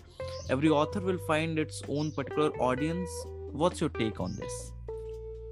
Every 0.48 0.70
author 0.70 1.00
will 1.00 1.20
find 1.26 1.58
its 1.58 1.82
own 1.88 2.10
particular 2.12 2.50
audience. 2.70 3.10
What's 3.50 3.82
your 3.82 3.90
take 3.90 4.18
on 4.18 4.34
this? 4.36 4.72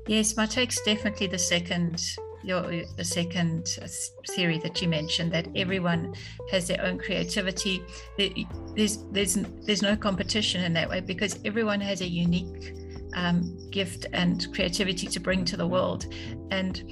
Yes, 0.06 0.36
my 0.38 0.46
take's 0.46 0.80
definitely 0.86 1.26
the 1.26 1.38
second 1.38 2.02
your 2.42 2.62
the 2.97 3.04
second 3.04 3.78
theory 4.30 4.59
that 4.59 4.80
you 4.80 4.88
mentioned 4.88 5.32
that 5.32 5.49
everyone 5.56 6.14
has 6.50 6.66
their 6.68 6.82
own 6.82 6.99
creativity. 6.99 7.82
There's 8.18 9.04
there's 9.11 9.35
there's 9.66 9.82
no 9.82 9.97
competition 9.97 10.64
in 10.64 10.73
that 10.75 10.88
way 10.88 11.00
because 11.00 11.38
everyone 11.44 11.80
has 11.80 12.00
a 12.00 12.09
unique 12.09 12.75
um, 13.14 13.59
gift 13.70 14.06
and 14.12 14.47
creativity 14.54 15.06
to 15.09 15.20
bring 15.20 15.44
to 15.47 15.56
the 15.56 15.66
world. 15.66 16.06
And 16.50 16.82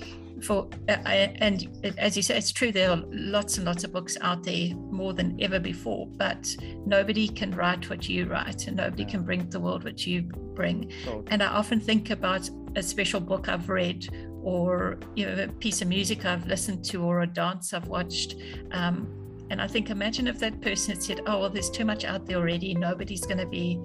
for 0.42 0.68
uh, 0.88 0.92
and 1.04 1.94
as 1.98 2.16
you 2.16 2.22
say 2.22 2.36
it's 2.36 2.52
true 2.52 2.70
there 2.70 2.90
are 2.90 3.02
lots 3.10 3.56
and 3.56 3.66
lots 3.66 3.84
of 3.84 3.92
books 3.92 4.16
out 4.20 4.42
there 4.44 4.74
more 4.74 5.12
than 5.12 5.36
ever 5.40 5.58
before 5.58 6.06
but 6.16 6.54
nobody 6.86 7.28
can 7.28 7.50
write 7.52 7.88
what 7.90 8.08
you 8.08 8.26
write 8.26 8.66
and 8.66 8.76
nobody 8.76 9.04
can 9.04 9.24
bring 9.24 9.40
to 9.40 9.50
the 9.50 9.60
world 9.60 9.84
what 9.84 10.06
you 10.06 10.22
bring. 10.54 10.92
And 11.30 11.42
i 11.42 11.46
often 11.46 11.80
think 11.80 12.10
about 12.10 12.48
a 12.76 12.82
special 12.82 13.20
book 13.20 13.48
i've 13.48 13.68
read 13.68 14.06
or 14.42 14.98
you 15.14 15.26
know 15.26 15.42
a 15.42 15.48
piece 15.48 15.82
of 15.82 15.88
music 15.88 16.24
i've 16.24 16.46
listened 16.46 16.84
to 16.84 17.02
or 17.02 17.22
a 17.22 17.26
dance 17.26 17.72
i've 17.72 17.88
watched 17.88 18.36
um, 18.72 19.08
and 19.50 19.60
i 19.60 19.66
think 19.66 19.90
imagine 19.90 20.26
if 20.26 20.38
that 20.38 20.60
person 20.60 20.94
had 20.94 21.02
said 21.02 21.20
oh 21.26 21.40
well 21.40 21.50
there's 21.50 21.70
too 21.70 21.84
much 21.84 22.04
out 22.04 22.26
there 22.26 22.38
already 22.38 22.74
nobody's 22.74 23.24
going 23.26 23.38
to 23.38 23.46
be 23.46 23.80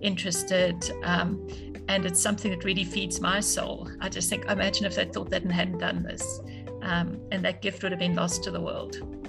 interested 0.00 0.90
um, 1.04 1.46
and 1.88 2.04
it's 2.04 2.20
something 2.20 2.50
that 2.50 2.64
really 2.64 2.84
feeds 2.84 3.20
my 3.20 3.40
soul. 3.40 3.88
I 4.00 4.08
just 4.08 4.28
think, 4.28 4.44
imagine 4.46 4.86
if 4.86 4.96
they 4.96 5.04
thought 5.04 5.30
that 5.30 5.42
and 5.42 5.52
hadn't 5.52 5.78
done 5.78 6.02
this, 6.02 6.40
um, 6.82 7.20
and 7.30 7.44
that 7.44 7.62
gift 7.62 7.82
would 7.82 7.92
have 7.92 7.98
been 8.00 8.14
lost 8.14 8.42
to 8.44 8.50
the 8.50 8.60
world. 8.60 9.25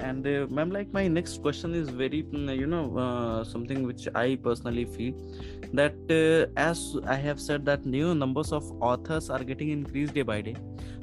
And 0.00 0.26
uh, 0.26 0.46
ma'am, 0.50 0.70
like 0.70 0.92
my 0.92 1.08
next 1.08 1.42
question 1.42 1.74
is 1.74 1.88
very, 1.88 2.22
mm, 2.22 2.56
you 2.56 2.66
know, 2.66 2.96
uh, 2.96 3.44
something 3.44 3.86
which 3.86 4.08
I 4.14 4.36
personally 4.36 4.84
feel 4.84 5.14
that 5.72 5.94
uh, 6.10 6.52
as 6.60 6.96
I 7.06 7.16
have 7.16 7.40
said 7.40 7.64
that 7.66 7.84
new 7.84 8.14
numbers 8.14 8.52
of 8.52 8.70
authors 8.80 9.30
are 9.30 9.42
getting 9.42 9.70
increased 9.70 10.14
day 10.14 10.22
by 10.22 10.40
day 10.40 10.56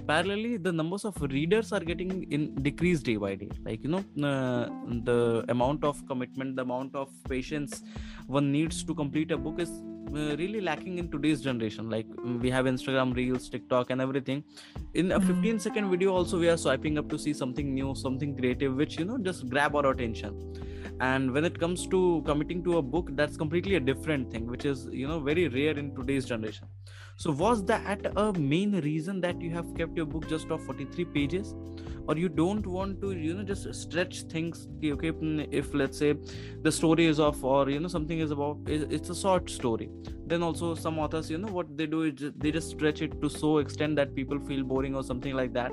parallelly 0.08 0.62
the 0.68 0.72
numbers 0.72 1.04
of 1.10 1.16
readers 1.34 1.72
are 1.72 1.84
getting 1.90 2.12
in 2.32 2.44
decreased 2.68 3.06
day 3.06 3.18
by 3.18 3.36
day. 3.36 3.50
Like 3.66 3.84
you 3.84 3.90
know 3.90 4.04
uh, 4.30 4.66
the 5.10 5.46
amount 5.50 5.84
of 5.84 6.06
commitment 6.08 6.56
the 6.56 6.64
amount 6.64 6.96
of 6.96 7.10
patience 7.30 7.84
one 8.28 8.52
needs 8.52 8.84
to 8.84 8.96
complete 8.96 9.32
a 9.32 9.38
book 9.38 9.60
is 9.60 9.72
really 10.12 10.62
lacking 10.62 10.98
in 11.00 11.10
today's 11.10 11.42
generation. 11.42 11.90
Like 11.90 12.06
we 12.42 12.50
have 12.50 12.66
instagram 12.66 13.16
reels 13.16 13.50
tiktok 13.50 13.90
and 13.90 14.02
everything. 14.02 14.44
In 14.94 15.12
a 15.12 15.20
mm-hmm. 15.20 15.42
15 15.42 15.60
second 15.60 15.90
video 15.90 16.14
also 16.14 16.40
we 16.40 16.50
are 16.50 16.58
swiping 16.58 16.98
up 16.98 17.10
to 17.10 17.18
see 17.18 17.34
something 17.34 17.74
new 17.74 17.96
something 17.96 18.36
creative 18.38 18.76
which 18.76 18.98
you 18.98 19.06
know 19.06 19.18
just 19.18 19.50
grab 19.50 19.76
our 19.76 19.92
attention. 19.92 20.54
And 21.00 21.32
when 21.32 21.46
it 21.46 21.60
comes 21.60 21.88
to 21.88 22.22
committing 22.26 22.64
to 22.66 22.78
a 22.78 22.82
book 22.82 23.10
that's 23.14 23.38
completely 23.38 23.76
a 23.76 23.80
different 23.80 24.32
thing 24.32 24.48
which 24.48 24.66
is 24.66 24.88
you 24.92 25.08
know 25.08 25.20
very 25.20 25.48
rare 25.48 25.78
in 25.78 25.96
today's 25.96 26.26
generation 26.26 26.68
so 27.22 27.30
was 27.30 27.64
that 27.66 28.08
a 28.16 28.34
main 28.34 28.72
reason 28.82 29.22
that 29.22 29.40
you 29.40 29.52
have 29.52 29.76
kept 29.76 29.96
your 29.96 30.08
book 30.08 30.28
just 30.28 30.50
of 30.50 30.64
43 30.66 31.06
pages? 31.06 31.54
Or 32.08 32.18
you 32.18 32.28
don't 32.28 32.66
want 32.66 33.00
to 33.02 33.12
you 33.12 33.36
know 33.36 33.44
just 33.44 33.76
stretch 33.76 34.24
things? 34.24 34.68
Okay 34.84 35.12
mm, 35.12 35.48
if 35.52 35.72
let's 35.76 36.00
say 36.00 36.16
the 36.64 36.72
story 36.72 37.06
is 37.06 37.20
of 37.20 37.46
or 37.46 37.70
you 37.70 37.80
know 37.80 37.88
something 37.88 38.18
is 38.18 38.32
about 38.32 38.58
it's 38.66 39.12
a 39.12 39.16
short 39.16 39.52
story 39.52 39.90
then 40.26 40.42
also 40.42 40.74
some 40.74 40.98
authors 40.98 41.30
you 41.30 41.38
know 41.38 41.54
what 41.60 41.78
they 41.78 41.86
do 41.86 42.02
is 42.02 42.32
they 42.38 42.52
just 42.52 42.72
stretch 42.72 43.04
it 43.04 43.22
to 43.22 43.30
so 43.30 43.58
extent 43.60 43.96
that 43.98 44.16
people 44.16 44.40
feel 44.40 44.64
boring 44.64 44.96
or 44.96 45.04
something 45.04 45.36
like 45.36 45.54
that. 45.54 45.72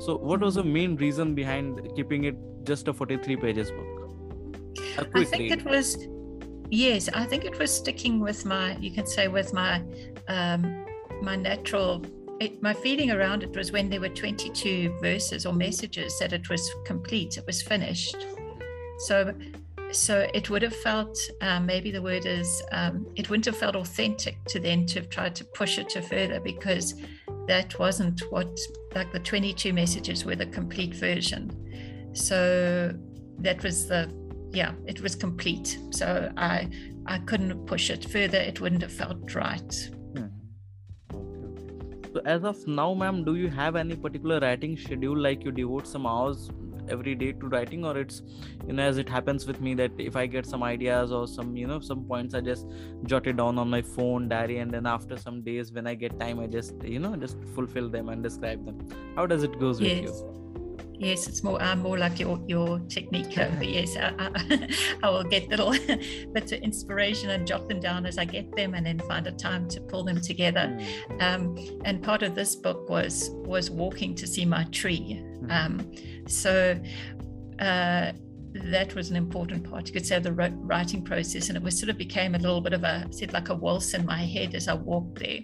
So 0.00 0.16
what 0.16 0.40
was 0.40 0.56
the 0.56 0.62
mm-hmm. 0.62 0.72
main 0.72 0.96
reason 0.96 1.36
behind 1.36 1.88
keeping 1.94 2.24
it 2.24 2.36
just 2.64 2.88
a 2.88 2.92
43 2.92 3.36
pages 3.36 3.70
book? 3.70 3.86
I 5.14 5.24
think 5.24 5.52
it 5.52 5.64
was 5.64 5.96
yes 6.70 7.08
i 7.14 7.24
think 7.24 7.44
it 7.44 7.58
was 7.58 7.74
sticking 7.74 8.20
with 8.20 8.44
my 8.46 8.76
you 8.76 8.92
can 8.92 9.04
say 9.04 9.26
with 9.26 9.52
my 9.52 9.82
um 10.30 10.86
my 11.22 11.36
natural 11.36 12.04
it, 12.40 12.62
my 12.62 12.72
feeling 12.72 13.10
around 13.10 13.42
it 13.42 13.54
was 13.54 13.70
when 13.70 13.90
there 13.90 14.00
were 14.00 14.08
22 14.08 14.96
verses 15.02 15.44
or 15.44 15.52
messages 15.52 16.18
that 16.20 16.32
it 16.32 16.48
was 16.48 16.62
complete 16.86 17.36
it 17.36 17.46
was 17.46 17.60
finished. 17.60 18.16
So 18.98 19.34
so 19.92 20.28
it 20.32 20.48
would 20.50 20.62
have 20.62 20.76
felt 20.76 21.18
um, 21.40 21.66
maybe 21.66 21.90
the 21.90 22.00
word 22.00 22.24
is 22.24 22.62
um, 22.72 23.06
it 23.16 23.28
wouldn't 23.28 23.46
have 23.46 23.56
felt 23.56 23.74
authentic 23.74 24.42
to 24.46 24.60
then 24.60 24.86
to 24.86 25.00
have 25.00 25.10
tried 25.10 25.34
to 25.36 25.44
push 25.44 25.78
it 25.78 25.88
to 25.90 26.02
further 26.02 26.38
because 26.38 26.94
that 27.48 27.76
wasn't 27.78 28.20
what 28.30 28.58
like 28.94 29.12
the 29.12 29.18
22 29.18 29.72
messages 29.72 30.24
were 30.24 30.36
the 30.36 30.46
complete 30.46 30.94
version. 30.94 31.50
So 32.12 32.92
that 33.38 33.62
was 33.62 33.88
the 33.88 34.12
yeah 34.52 34.72
it 34.86 35.00
was 35.00 35.14
complete. 35.14 35.78
So 35.90 36.32
i 36.36 36.68
i 37.06 37.18
couldn't 37.18 37.66
push 37.66 37.90
it 37.90 38.04
further. 38.08 38.38
It 38.38 38.60
wouldn't 38.60 38.82
have 38.82 38.92
felt 38.92 39.34
right. 39.34 39.90
So 42.12 42.20
as 42.24 42.44
of 42.44 42.66
now 42.66 42.92
ma'am 42.94 43.24
do 43.24 43.34
you 43.36 43.48
have 43.48 43.76
any 43.76 43.96
particular 43.96 44.40
writing 44.40 44.76
schedule? 44.76 45.16
Like 45.16 45.44
you 45.44 45.52
devote 45.52 45.86
some 45.86 46.06
hours 46.06 46.50
every 46.88 47.14
day 47.14 47.32
to 47.32 47.48
writing 47.48 47.84
or 47.84 47.96
it's 47.96 48.22
you 48.66 48.72
know 48.72 48.82
as 48.82 48.98
it 48.98 49.08
happens 49.08 49.46
with 49.46 49.60
me 49.60 49.74
that 49.74 49.92
if 49.98 50.16
i 50.16 50.26
get 50.26 50.46
some 50.46 50.62
ideas 50.62 51.12
or 51.12 51.26
some 51.28 51.56
you 51.56 51.66
know 51.66 51.78
some 51.80 52.04
points 52.04 52.34
i 52.34 52.40
just 52.40 52.66
jot 53.04 53.26
it 53.26 53.36
down 53.36 53.58
on 53.58 53.70
my 53.70 53.80
phone 53.80 54.28
diary 54.28 54.58
and 54.58 54.72
then 54.72 54.86
after 54.86 55.16
some 55.16 55.40
days 55.42 55.72
when 55.72 55.86
i 55.86 55.94
get 55.94 56.18
time 56.18 56.40
i 56.40 56.46
just 56.46 56.74
you 56.82 56.98
know 56.98 57.14
just 57.16 57.36
fulfill 57.54 57.88
them 57.88 58.08
and 58.08 58.22
describe 58.22 58.64
them. 58.64 58.78
How 59.16 59.26
does 59.26 59.42
it 59.42 59.58
goes 59.60 59.80
yes. 59.80 60.00
with 60.00 60.04
you 60.04 60.59
yes, 61.00 61.26
it's 61.26 61.42
more 61.42 61.60
uh, 61.60 61.74
more 61.74 61.98
like 61.98 62.20
your 62.20 62.38
your 62.46 62.78
technique. 62.80 63.34
But 63.34 63.68
yes, 63.68 63.96
I, 63.96 64.14
I, 64.18 64.68
I, 65.02 65.10
will 65.10 65.24
get 65.24 65.48
little 65.48 65.70
bits 66.32 66.52
of 66.52 66.60
inspiration 66.60 67.30
and 67.30 67.46
jot 67.46 67.68
them 67.68 67.80
down 67.80 68.06
as 68.06 68.18
I 68.18 68.24
get 68.24 68.54
them, 68.54 68.74
and 68.74 68.86
then 68.86 69.00
find 69.00 69.26
a 69.26 69.32
time 69.32 69.68
to 69.68 69.80
pull 69.80 70.04
them 70.04 70.20
together. 70.20 70.68
Mm. 70.68 71.22
Um, 71.22 71.80
and 71.84 72.02
part 72.02 72.22
of 72.22 72.34
this 72.34 72.54
book 72.54 72.88
was 72.88 73.30
was 73.44 73.70
walking 73.70 74.14
to 74.16 74.26
see 74.26 74.44
my 74.44 74.64
tree. 74.64 75.22
Mm. 75.42 75.50
Um, 75.50 75.92
so. 76.28 76.78
Uh, 77.58 78.12
that 78.52 78.94
was 78.94 79.10
an 79.10 79.16
important 79.16 79.68
part. 79.68 79.86
You 79.86 79.92
could 79.92 80.06
say 80.06 80.18
the 80.18 80.32
writing 80.32 81.02
process, 81.02 81.48
and 81.48 81.56
it 81.56 81.62
was 81.62 81.78
sort 81.78 81.90
of 81.90 81.98
became 81.98 82.34
a 82.34 82.38
little 82.38 82.60
bit 82.60 82.72
of 82.72 82.84
a 82.84 83.06
said 83.10 83.32
like 83.32 83.48
a 83.48 83.54
waltz 83.54 83.94
in 83.94 84.04
my 84.04 84.24
head 84.24 84.54
as 84.54 84.68
I 84.68 84.74
walked 84.74 85.18
there. 85.18 85.40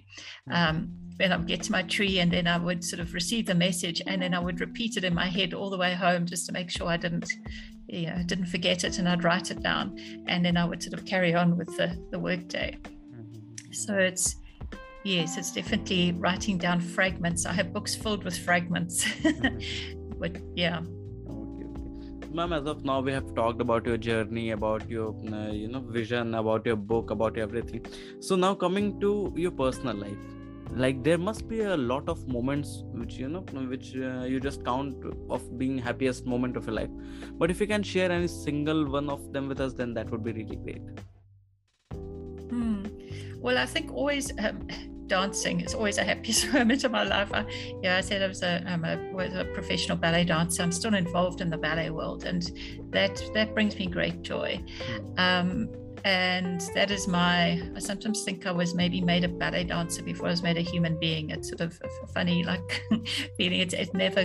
Mm. 0.48 0.54
Um, 0.54 0.90
when 1.16 1.32
I 1.32 1.36
would 1.38 1.46
get 1.46 1.62
to 1.62 1.72
my 1.72 1.82
tree 1.82 2.18
and 2.18 2.30
then 2.30 2.46
I 2.46 2.58
would 2.58 2.84
sort 2.84 3.00
of 3.00 3.14
receive 3.14 3.46
the 3.46 3.54
message 3.54 4.02
and 4.06 4.20
then 4.20 4.34
I 4.34 4.38
would 4.38 4.60
repeat 4.60 4.98
it 4.98 5.04
in 5.04 5.14
my 5.14 5.28
head 5.28 5.54
all 5.54 5.70
the 5.70 5.78
way 5.78 5.94
home 5.94 6.26
just 6.26 6.44
to 6.44 6.52
make 6.52 6.68
sure 6.68 6.88
I 6.88 6.98
didn't 6.98 7.32
you 7.86 8.08
know, 8.08 8.22
didn't 8.26 8.46
forget 8.46 8.84
it 8.84 8.98
and 8.98 9.08
I'd 9.08 9.24
write 9.24 9.50
it 9.50 9.62
down 9.62 9.96
and 10.26 10.44
then 10.44 10.58
I 10.58 10.66
would 10.66 10.82
sort 10.82 10.92
of 10.92 11.06
carry 11.06 11.34
on 11.34 11.56
with 11.56 11.74
the, 11.78 11.96
the 12.10 12.18
work 12.18 12.48
day. 12.48 12.76
Mm-hmm. 12.84 13.72
So 13.72 13.94
it's 13.94 14.36
yes, 15.04 15.38
it's 15.38 15.52
definitely 15.52 16.12
writing 16.12 16.58
down 16.58 16.80
fragments. 16.80 17.46
I 17.46 17.54
have 17.54 17.72
books 17.72 17.94
filled 17.94 18.22
with 18.22 18.36
fragments. 18.36 19.06
But 20.18 20.38
yeah. 20.54 20.80
Ma'am, 22.32 22.52
as 22.52 22.66
of 22.66 22.84
now, 22.84 23.00
we 23.00 23.12
have 23.12 23.34
talked 23.34 23.60
about 23.60 23.86
your 23.86 23.96
journey, 23.96 24.50
about 24.50 24.88
your 24.90 25.14
uh, 25.32 25.50
you 25.50 25.68
know 25.68 25.80
vision, 25.80 26.34
about 26.34 26.66
your 26.66 26.76
book, 26.76 27.10
about 27.10 27.38
everything. 27.38 27.84
So 28.20 28.36
now 28.36 28.54
coming 28.54 29.00
to 29.00 29.32
your 29.36 29.52
personal 29.52 29.96
life 29.96 30.18
like 30.72 31.02
there 31.02 31.18
must 31.18 31.48
be 31.48 31.60
a 31.60 31.76
lot 31.76 32.08
of 32.08 32.26
moments 32.28 32.82
which 32.92 33.14
you 33.14 33.28
know 33.28 33.40
which 33.40 33.94
uh, 33.96 34.24
you 34.24 34.40
just 34.40 34.64
count 34.64 34.94
of 35.30 35.58
being 35.58 35.78
happiest 35.78 36.26
moment 36.26 36.56
of 36.56 36.66
your 36.66 36.74
life 36.74 36.90
but 37.38 37.50
if 37.50 37.60
you 37.60 37.66
can 37.66 37.82
share 37.82 38.10
any 38.10 38.26
single 38.26 38.84
one 38.90 39.08
of 39.08 39.32
them 39.32 39.48
with 39.48 39.60
us 39.60 39.72
then 39.72 39.94
that 39.94 40.10
would 40.10 40.24
be 40.24 40.32
really 40.32 40.56
great 40.56 40.82
hmm. 42.50 42.84
well 43.38 43.58
i 43.58 43.64
think 43.64 43.92
always 43.92 44.32
um, 44.38 44.66
dancing. 45.08 45.60
Is 45.60 45.74
always 45.74 45.98
a 45.98 46.04
happiest 46.04 46.52
moment 46.52 46.84
of 46.84 46.92
my 46.92 47.04
life. 47.04 47.30
I, 47.32 47.44
yeah 47.82 47.96
i 47.96 48.00
said 48.00 48.22
i 48.22 48.26
was 48.26 48.42
a, 48.42 48.62
I'm 48.66 48.84
a, 48.84 48.96
was 49.12 49.34
a 49.34 49.44
professional 49.44 49.96
ballet 49.96 50.24
dancer. 50.24 50.62
I'm 50.62 50.72
still 50.72 50.94
involved 50.94 51.40
in 51.40 51.50
the 51.50 51.58
ballet 51.58 51.90
world 51.90 52.24
and 52.24 52.50
that 52.90 53.22
that 53.34 53.54
brings 53.54 53.76
me 53.78 53.86
great 53.86 54.22
joy. 54.22 54.62
Hmm. 54.86 55.18
um, 55.18 55.68
and 56.04 56.60
that 56.74 56.92
is 56.92 57.08
my 57.08 57.60
i 57.74 57.78
sometimes 57.80 58.22
think 58.22 58.46
i 58.46 58.52
was 58.52 58.76
maybe 58.76 59.00
made 59.00 59.24
a 59.24 59.28
ballet 59.28 59.64
dancer 59.64 60.02
before 60.04 60.28
i 60.28 60.30
was 60.30 60.42
made 60.42 60.56
a 60.56 60.60
human 60.60 60.98
being. 60.98 61.30
It's 61.30 61.48
sort 61.48 61.60
of 61.60 61.80
a 61.82 62.06
funny 62.08 62.44
like 62.44 62.84
feeling. 63.36 63.60
It, 63.60 63.72
it 63.72 63.92
never 63.94 64.20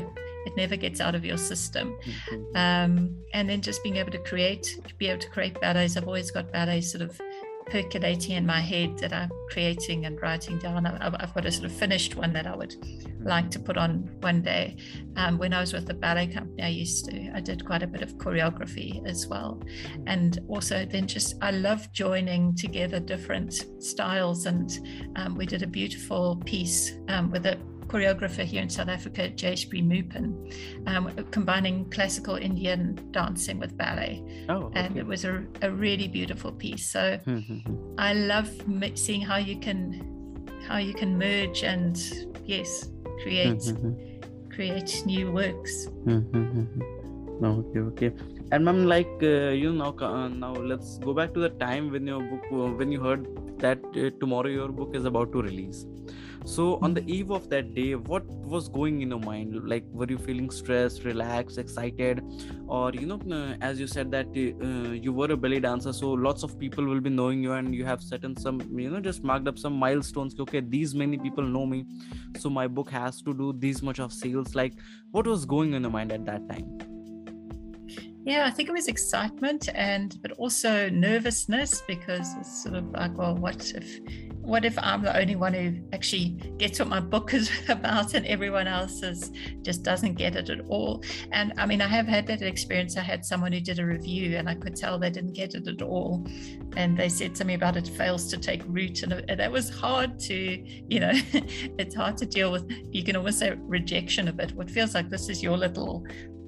it 0.45 0.55
never 0.57 0.75
gets 0.75 0.99
out 0.99 1.15
of 1.15 1.23
your 1.23 1.37
system. 1.37 1.97
Mm-hmm. 2.05 2.55
um, 2.55 3.15
and 3.33 3.49
then 3.49 3.61
just 3.61 3.83
being 3.83 3.97
able 3.97 4.11
to 4.11 4.19
create 4.19 4.63
to 4.87 4.95
be 4.95 5.07
able 5.07 5.19
to 5.19 5.29
create 5.29 5.59
ballets. 5.59 5.97
I've 5.97 6.07
always 6.07 6.31
got 6.31 6.51
ballets 6.51 6.91
sort 6.91 7.03
of 7.03 7.19
percolating 7.65 8.35
in 8.35 8.45
my 8.45 8.59
head 8.59 8.97
that 8.99 9.13
I'm 9.13 9.29
creating 9.49 10.05
and 10.05 10.21
writing 10.21 10.57
down. 10.59 10.85
I've 10.85 11.33
got 11.33 11.45
a 11.45 11.51
sort 11.51 11.65
of 11.65 11.71
finished 11.71 12.15
one 12.15 12.33
that 12.33 12.47
I 12.47 12.55
would 12.55 12.75
like 13.19 13.49
to 13.51 13.59
put 13.59 13.77
on 13.77 14.09
one 14.21 14.41
day. 14.41 14.77
Um, 15.15 15.37
when 15.37 15.53
I 15.53 15.59
was 15.59 15.73
with 15.73 15.85
the 15.85 15.93
ballet 15.93 16.27
company, 16.27 16.63
I 16.63 16.69
used 16.69 17.05
to, 17.05 17.31
I 17.33 17.39
did 17.39 17.65
quite 17.65 17.83
a 17.83 17.87
bit 17.87 18.01
of 18.01 18.15
choreography 18.17 19.05
as 19.05 19.27
well. 19.27 19.61
And 20.07 20.39
also, 20.47 20.85
then 20.85 21.07
just, 21.07 21.35
I 21.41 21.51
love 21.51 21.91
joining 21.91 22.55
together 22.55 22.99
different 22.99 23.53
styles. 23.79 24.45
And 24.45 24.71
um, 25.15 25.35
we 25.35 25.45
did 25.45 25.63
a 25.63 25.67
beautiful 25.67 26.41
piece 26.45 26.93
um, 27.09 27.31
with 27.31 27.45
a 27.45 27.57
choreographer 27.91 28.43
here 28.43 28.61
in 28.61 28.69
South 28.69 28.87
Africa, 28.87 29.29
Jayesperi 29.29 29.83
Moopen, 29.91 30.25
um, 30.87 31.11
combining 31.31 31.89
classical 31.89 32.35
Indian 32.35 32.97
dancing 33.11 33.59
with 33.59 33.77
ballet. 33.77 34.23
Oh, 34.49 34.63
okay. 34.65 34.79
And 34.79 34.97
it 34.97 35.05
was 35.05 35.25
a, 35.25 35.43
a 35.61 35.69
really 35.69 36.07
beautiful 36.07 36.51
piece. 36.51 36.89
So 36.89 37.19
I 37.97 38.13
love 38.13 38.49
seeing 38.95 39.21
how 39.21 39.37
you 39.37 39.59
can 39.59 39.81
how 40.67 40.77
you 40.77 40.93
can 40.93 41.17
merge 41.17 41.63
and 41.63 41.97
yes 42.45 42.89
create 43.23 43.57
Mm-hmm. 43.57 43.91
create 44.55 45.03
new 45.05 45.31
works 45.31 45.87
Mm-hmm. 46.05 46.81
Okay, 47.43 47.79
okay. 47.79 48.11
And 48.51 48.63
ma'am, 48.65 48.85
like 48.85 49.09
uh, 49.23 49.49
you 49.49 49.73
know, 49.73 49.95
now, 49.99 50.07
uh, 50.07 50.27
now 50.27 50.53
let's 50.53 50.99
go 50.99 51.13
back 51.13 51.33
to 51.33 51.39
the 51.39 51.49
time 51.49 51.91
when 51.91 52.05
your 52.05 52.21
book, 52.21 52.43
uh, 52.51 52.71
when 52.79 52.91
you 52.91 53.01
heard 53.01 53.25
that 53.57 53.79
uh, 53.95 54.11
tomorrow 54.19 54.47
your 54.47 54.67
book 54.67 54.95
is 54.95 55.05
about 55.05 55.31
to 55.31 55.41
release. 55.41 55.85
So 56.43 56.79
on 56.81 56.93
the 56.93 57.03
eve 57.05 57.29
of 57.31 57.49
that 57.49 57.75
day, 57.75 57.95
what 57.95 58.25
was 58.25 58.67
going 58.67 59.01
in 59.01 59.11
your 59.11 59.19
mind? 59.19 59.67
Like, 59.69 59.83
were 59.91 60.07
you 60.09 60.17
feeling 60.17 60.49
stressed, 60.49 61.03
relaxed, 61.03 61.57
excited, 61.57 62.23
or 62.67 62.91
you 62.91 63.05
know, 63.05 63.19
uh, 63.31 63.55
as 63.61 63.79
you 63.79 63.87
said 63.87 64.11
that 64.11 64.27
uh, 64.27 64.91
you 64.91 65.13
were 65.13 65.31
a 65.31 65.37
belly 65.37 65.59
dancer, 65.59 65.93
so 65.93 66.11
lots 66.11 66.43
of 66.43 66.57
people 66.59 66.83
will 66.83 66.99
be 66.99 67.09
knowing 67.09 67.43
you, 67.43 67.53
and 67.53 67.75
you 67.75 67.85
have 67.85 68.01
certain 68.01 68.35
some, 68.35 68.59
you 68.77 68.89
know, 68.89 68.99
just 68.99 69.23
marked 69.23 69.47
up 69.47 69.59
some 69.59 69.73
milestones. 69.73 70.37
Okay, 70.39 70.61
these 70.61 70.95
many 70.95 71.17
people 71.17 71.43
know 71.43 71.65
me, 71.65 71.85
so 72.37 72.49
my 72.49 72.67
book 72.67 72.89
has 72.89 73.21
to 73.21 73.33
do 73.33 73.53
this 73.53 73.81
much 73.81 73.99
of 73.99 74.11
sales. 74.11 74.55
Like, 74.55 74.73
what 75.11 75.27
was 75.27 75.45
going 75.45 75.73
in 75.73 75.83
your 75.83 75.91
mind 75.91 76.11
at 76.11 76.25
that 76.25 76.49
time? 76.49 76.79
Yeah, 78.23 78.45
I 78.45 78.51
think 78.51 78.69
it 78.69 78.71
was 78.71 78.87
excitement 78.87 79.69
and 79.73 80.17
but 80.21 80.31
also 80.33 80.89
nervousness 80.89 81.81
because 81.87 82.35
it's 82.39 82.63
sort 82.63 82.75
of 82.75 82.91
like, 82.91 83.17
well, 83.17 83.35
what 83.35 83.71
if 83.75 83.99
what 84.41 84.65
if 84.65 84.77
I'm 84.79 85.03
the 85.03 85.17
only 85.17 85.35
one 85.35 85.53
who 85.53 85.77
actually 85.93 86.29
gets 86.57 86.79
what 86.79 86.87
my 86.87 86.99
book 86.99 87.33
is 87.33 87.51
about 87.69 88.13
and 88.13 88.25
everyone 88.25 88.67
else 88.67 89.03
is 89.03 89.31
just 89.61 89.83
doesn't 89.83 90.15
get 90.15 90.35
it 90.35 90.49
at 90.49 90.61
all? 90.67 91.03
And 91.31 91.53
I 91.57 91.65
mean, 91.65 91.81
I 91.81 91.87
have 91.87 92.07
had 92.07 92.27
that 92.27 92.41
experience. 92.41 92.97
I 92.97 93.01
had 93.01 93.23
someone 93.23 93.51
who 93.51 93.59
did 93.59 93.79
a 93.79 93.85
review 93.85 94.37
and 94.37 94.49
I 94.49 94.55
could 94.55 94.75
tell 94.75 94.97
they 94.97 95.09
didn't 95.09 95.33
get 95.33 95.53
it 95.53 95.67
at 95.67 95.81
all. 95.81 96.25
And 96.75 96.97
they 96.97 97.09
said 97.09 97.37
something 97.37 97.55
about 97.55 97.77
it 97.77 97.87
fails 97.87 98.27
to 98.29 98.37
take 98.37 98.63
root. 98.67 99.03
And, 99.03 99.13
and 99.13 99.39
that 99.39 99.51
was 99.51 99.69
hard 99.69 100.19
to, 100.21 100.35
you 100.35 100.99
know, 100.99 101.11
it's 101.33 101.95
hard 101.95 102.17
to 102.17 102.25
deal 102.25 102.51
with. 102.51 102.69
You 102.91 103.03
can 103.03 103.15
almost 103.15 103.39
say 103.39 103.55
rejection 103.57 104.27
of 104.27 104.39
it. 104.39 104.53
What 104.53 104.71
feels 104.71 104.95
like 104.95 105.09
this 105.09 105.29
is 105.29 105.43
your 105.43 105.57
little 105.57 106.03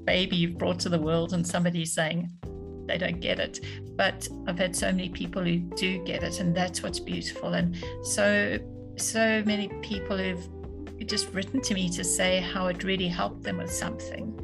baby 0.06 0.36
you've 0.36 0.58
brought 0.58 0.80
to 0.80 0.90
the 0.90 1.00
world 1.00 1.34
and 1.34 1.48
somebody's 1.48 1.94
saying 1.94 2.30
they 2.88 2.98
don't 2.98 3.20
get 3.20 3.40
it. 3.40 3.60
But 3.96 4.28
i've 4.48 4.58
had 4.58 4.76
so 4.76 4.92
many 4.92 5.10
people 5.10 5.44
who 5.44 5.58
do 5.58 6.04
get 6.04 6.24
it 6.24 6.40
and 6.40 6.56
that's 6.56 6.84
what's 6.84 7.00
beautiful. 7.00 7.54
And 7.54 7.76
so 8.04 8.60
so 8.98 9.44
many 9.46 9.70
people 9.82 10.18
who've 10.18 10.48
just 11.08 11.34
written 11.34 11.60
to 11.62 11.74
me 11.74 11.90
to 11.90 12.04
say 12.04 12.40
how 12.40 12.68
it 12.68 12.84
really 12.84 13.08
helped 13.08 13.44
them 13.44 13.58
with 13.58 13.72
something. 13.72 14.40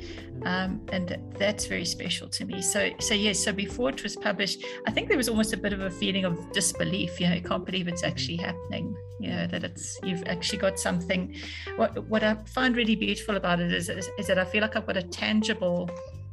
Um, 0.46 0.81
and 0.91 1.17
that's 1.38 1.65
very 1.65 1.86
special 1.86 2.27
to 2.29 2.46
me. 2.46 2.62
So 2.62 2.89
so 3.00 3.13
yes 3.13 3.43
so 3.43 3.51
before 3.51 3.89
it 3.89 4.03
was 4.03 4.15
published 4.15 4.63
i 4.88 4.91
think 4.91 5.08
there 5.08 5.17
was 5.17 5.29
almost 5.29 5.53
a 5.53 5.58
bit 5.58 5.74
of 5.74 5.81
a 5.81 5.91
feeling 5.91 6.25
of 6.25 6.51
disbelief 6.53 7.19
you 7.19 7.27
know 7.27 7.36
you 7.36 7.41
can't 7.41 7.65
believe 7.65 7.88
it's 7.88 8.03
actually 8.03 8.38
happening 8.38 8.96
you 9.19 9.29
know 9.29 9.48
that 9.48 9.63
it's 9.63 10.00
you've 10.03 10.24
actually 10.27 10.60
got 10.60 10.79
something. 10.79 11.36
What 11.75 12.08
what 12.08 12.24
i 12.24 12.36
find 12.55 12.75
really 12.75 12.96
beautiful 12.96 13.36
about 13.36 13.60
it 13.60 13.74
is, 13.74 13.89
is, 13.89 14.10
is 14.17 14.27
that 14.27 14.39
i 14.39 14.46
feel 14.46 14.62
like 14.62 14.75
i've 14.75 14.88
got 14.88 14.98
a 14.98 15.03
tangible 15.03 15.89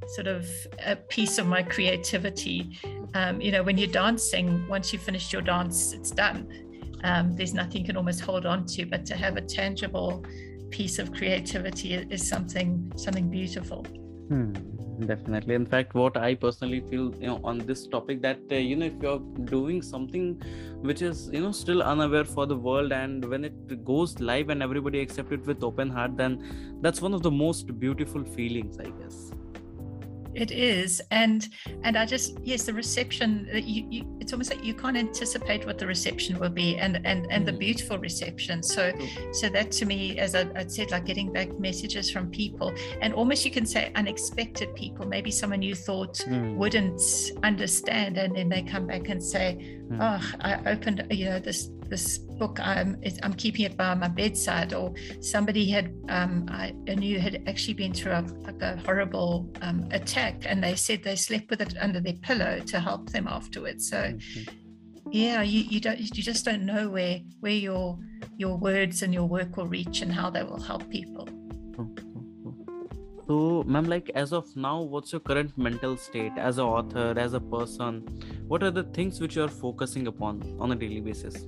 sort 0.08 0.26
of 0.26 0.48
a 0.84 0.96
piece 0.96 1.38
of 1.38 1.46
my 1.46 1.62
creativity. 1.62 2.78
Um, 3.14 3.40
you 3.40 3.52
know 3.52 3.62
when 3.62 3.78
you're 3.78 3.90
dancing 3.90 4.66
once 4.68 4.92
you 4.92 4.98
finish 4.98 5.32
your 5.32 5.42
dance 5.42 5.92
it's 5.92 6.10
done. 6.10 6.48
Um, 7.04 7.36
there's 7.36 7.54
nothing 7.54 7.82
you 7.82 7.86
can 7.86 7.96
almost 7.96 8.20
hold 8.20 8.46
on 8.46 8.66
to 8.66 8.86
but 8.86 9.04
to 9.06 9.16
have 9.16 9.36
a 9.36 9.42
tangible 9.42 10.24
piece 10.70 10.98
of 10.98 11.12
creativity 11.12 11.94
is 11.94 12.26
something 12.28 12.92
something 12.96 13.30
beautiful. 13.30 13.84
Hmm, 14.28 14.52
definitely. 15.06 15.54
In 15.54 15.66
fact 15.66 15.94
what 15.94 16.16
i 16.16 16.34
personally 16.34 16.80
feel 16.90 17.14
you 17.20 17.28
know 17.28 17.40
on 17.44 17.58
this 17.58 17.86
topic 17.86 18.20
that 18.22 18.38
uh, 18.50 18.54
you 18.54 18.76
know 18.76 18.86
if 18.86 18.94
you're 19.00 19.20
doing 19.44 19.82
something 19.82 20.42
which 20.82 21.02
is 21.02 21.30
you 21.32 21.40
know 21.40 21.52
still 21.52 21.82
unaware 21.82 22.24
for 22.24 22.46
the 22.46 22.56
world 22.56 22.92
and 22.92 23.24
when 23.24 23.44
it 23.44 23.84
goes 23.84 24.18
live 24.20 24.48
and 24.50 24.62
everybody 24.62 25.00
accept 25.00 25.32
it 25.32 25.44
with 25.46 25.62
open 25.62 25.88
heart 25.88 26.16
then 26.16 26.78
that's 26.80 27.00
one 27.00 27.14
of 27.14 27.22
the 27.22 27.30
most 27.30 27.78
beautiful 27.78 28.24
feelings 28.24 28.78
i 28.78 28.90
guess 29.00 29.30
it 30.36 30.50
is 30.50 31.00
and 31.10 31.48
and 31.82 31.96
i 31.96 32.04
just 32.04 32.38
yes 32.42 32.64
the 32.64 32.72
reception 32.72 33.48
you, 33.52 33.86
you, 33.90 34.18
it's 34.20 34.32
almost 34.32 34.50
like 34.50 34.62
you 34.62 34.74
can't 34.74 34.96
anticipate 34.96 35.64
what 35.66 35.78
the 35.78 35.86
reception 35.86 36.38
will 36.38 36.50
be 36.50 36.76
and 36.76 36.96
and 37.04 37.26
and 37.30 37.42
mm. 37.42 37.46
the 37.46 37.52
beautiful 37.52 37.98
reception 37.98 38.62
so 38.62 38.92
so 39.32 39.48
that 39.48 39.70
to 39.70 39.86
me 39.86 40.18
as 40.18 40.34
I, 40.34 40.48
I 40.54 40.66
said 40.66 40.90
like 40.90 41.06
getting 41.06 41.32
back 41.32 41.58
messages 41.58 42.10
from 42.10 42.30
people 42.30 42.74
and 43.00 43.14
almost 43.14 43.44
you 43.44 43.50
can 43.50 43.64
say 43.64 43.90
unexpected 43.94 44.74
people 44.74 45.06
maybe 45.06 45.30
someone 45.30 45.62
you 45.62 45.74
thought 45.74 46.14
mm. 46.14 46.54
wouldn't 46.54 47.00
understand 47.42 48.18
and 48.18 48.36
then 48.36 48.48
they 48.48 48.62
come 48.62 48.86
back 48.86 49.08
and 49.08 49.22
say 49.22 49.80
mm. 49.88 49.98
oh 50.00 50.22
i 50.40 50.70
opened 50.70 51.06
you 51.10 51.26
know 51.26 51.38
this 51.38 51.70
this 51.88 52.18
book 52.18 52.58
I'm, 52.60 53.00
I'm 53.22 53.34
keeping 53.34 53.64
it 53.64 53.76
by 53.76 53.94
my 53.94 54.08
bedside 54.08 54.74
or 54.74 54.94
somebody 55.20 55.68
had 55.70 55.94
um, 56.08 56.46
I, 56.48 56.72
knew 56.94 57.18
had 57.18 57.42
actually 57.46 57.74
been 57.74 57.92
through 57.92 58.12
a, 58.12 58.24
like 58.42 58.60
a 58.62 58.76
horrible 58.84 59.50
um, 59.62 59.88
attack 59.90 60.44
and 60.46 60.62
they 60.62 60.74
said 60.74 61.02
they 61.02 61.16
slept 61.16 61.50
with 61.50 61.60
it 61.60 61.74
under 61.80 62.00
their 62.00 62.14
pillow 62.14 62.60
to 62.60 62.80
help 62.80 63.10
them 63.10 63.26
afterwards. 63.26 63.88
So 63.88 63.96
mm-hmm. 63.96 65.10
yeah 65.10 65.42
you, 65.42 65.60
you 65.60 65.80
don't 65.80 65.98
you 65.98 66.22
just 66.22 66.44
don't 66.44 66.64
know 66.64 66.88
where 66.88 67.20
where 67.40 67.52
your 67.52 67.98
your 68.36 68.56
words 68.56 69.02
and 69.02 69.12
your 69.14 69.26
work 69.26 69.56
will 69.56 69.66
reach 69.66 70.02
and 70.02 70.12
how 70.12 70.30
they 70.30 70.42
will 70.42 70.60
help 70.60 70.88
people. 70.90 71.28
So 73.26 73.64
ma'am 73.66 73.86
like 73.86 74.10
as 74.14 74.32
of 74.32 74.54
now 74.56 74.80
what's 74.82 75.12
your 75.12 75.20
current 75.20 75.56
mental 75.58 75.96
state 75.96 76.32
as 76.36 76.58
an 76.58 76.64
author 76.64 77.14
as 77.16 77.32
a 77.32 77.40
person? 77.40 78.06
What 78.46 78.62
are 78.62 78.70
the 78.70 78.84
things 78.84 79.20
which 79.20 79.36
you 79.36 79.42
are 79.42 79.48
focusing 79.48 80.06
upon 80.06 80.56
on 80.60 80.70
a 80.72 80.76
daily 80.76 81.00
basis 81.00 81.46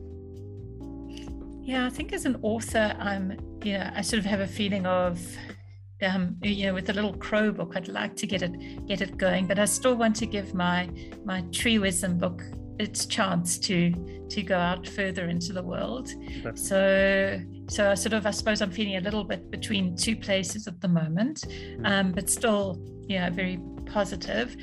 yeah, 1.68 1.84
I 1.84 1.90
think 1.90 2.14
as 2.14 2.24
an 2.24 2.38
author, 2.40 2.96
I'm, 2.98 3.32
you 3.62 3.74
know, 3.74 3.90
I 3.94 4.00
sort 4.00 4.20
of 4.20 4.24
have 4.24 4.40
a 4.40 4.46
feeling 4.46 4.86
of, 4.86 5.20
um, 6.00 6.38
you 6.42 6.66
know, 6.66 6.72
with 6.72 6.86
the 6.86 6.94
little 6.94 7.12
crow 7.12 7.52
book, 7.52 7.74
I'd 7.76 7.88
like 7.88 8.16
to 8.16 8.26
get 8.26 8.40
it 8.40 8.86
get 8.86 9.02
it 9.02 9.18
going, 9.18 9.46
but 9.46 9.58
I 9.58 9.66
still 9.66 9.94
want 9.94 10.16
to 10.16 10.26
give 10.26 10.54
my 10.54 10.88
my 11.26 11.42
tree 11.52 11.78
wisdom 11.78 12.16
book 12.16 12.40
its 12.78 13.04
chance 13.04 13.58
to 13.58 13.92
to 14.30 14.42
go 14.42 14.56
out 14.56 14.88
further 14.88 15.28
into 15.28 15.52
the 15.52 15.62
world. 15.62 16.08
So 16.54 17.38
so 17.68 17.90
I 17.90 17.94
sort 17.94 18.14
of 18.14 18.24
I 18.24 18.30
suppose 18.30 18.62
I'm 18.62 18.70
feeling 18.70 18.96
a 18.96 19.02
little 19.02 19.24
bit 19.24 19.50
between 19.50 19.94
two 19.94 20.16
places 20.16 20.68
at 20.68 20.80
the 20.80 20.88
moment, 20.88 21.44
hmm. 21.52 21.84
um, 21.84 22.12
but 22.12 22.30
still, 22.30 22.80
yeah, 23.06 23.28
very 23.28 23.60
positive. 23.84 24.56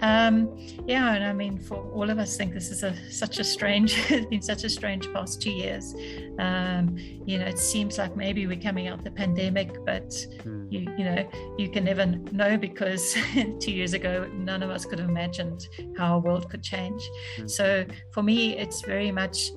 Um, 0.00 0.56
yeah, 0.86 1.14
and 1.14 1.24
I 1.24 1.32
mean, 1.32 1.58
for 1.58 1.76
all 1.92 2.08
of 2.10 2.18
us, 2.18 2.36
think 2.36 2.54
this 2.54 2.70
is 2.70 2.82
a 2.82 2.94
such 3.10 3.38
a 3.38 3.44
strange. 3.44 3.94
it's 4.10 4.26
been 4.26 4.42
such 4.42 4.64
a 4.64 4.68
strange 4.68 5.12
past 5.12 5.42
two 5.42 5.50
years. 5.50 5.94
Um, 6.38 6.96
you 7.26 7.38
know, 7.38 7.46
it 7.46 7.58
seems 7.58 7.98
like 7.98 8.16
maybe 8.16 8.46
we're 8.46 8.60
coming 8.60 8.88
out 8.88 9.02
the 9.02 9.10
pandemic, 9.10 9.84
but 9.84 10.08
mm. 10.44 10.70
you 10.70 10.80
you 10.96 11.04
know 11.04 11.28
you 11.58 11.68
can 11.68 11.84
never 11.84 12.06
know 12.06 12.56
because 12.56 13.16
two 13.60 13.72
years 13.72 13.92
ago 13.92 14.28
none 14.34 14.62
of 14.62 14.70
us 14.70 14.84
could 14.84 14.98
have 14.98 15.08
imagined 15.08 15.68
how 15.96 16.14
our 16.14 16.20
world 16.20 16.48
could 16.50 16.62
change. 16.62 17.02
Mm. 17.38 17.50
So 17.50 17.84
for 18.12 18.22
me, 18.22 18.56
it's 18.56 18.82
very 18.82 19.10
much 19.10 19.50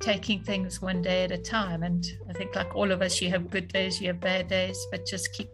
taking 0.00 0.40
things 0.42 0.80
one 0.80 1.02
day 1.02 1.24
at 1.24 1.32
a 1.32 1.38
time. 1.38 1.82
And 1.82 2.06
I 2.28 2.32
think, 2.32 2.54
like 2.54 2.74
all 2.74 2.92
of 2.92 3.02
us, 3.02 3.20
you 3.20 3.30
have 3.30 3.50
good 3.50 3.68
days, 3.68 4.00
you 4.00 4.08
have 4.08 4.20
bad 4.20 4.48
days, 4.48 4.78
but 4.90 5.06
just 5.06 5.32
keep 5.32 5.50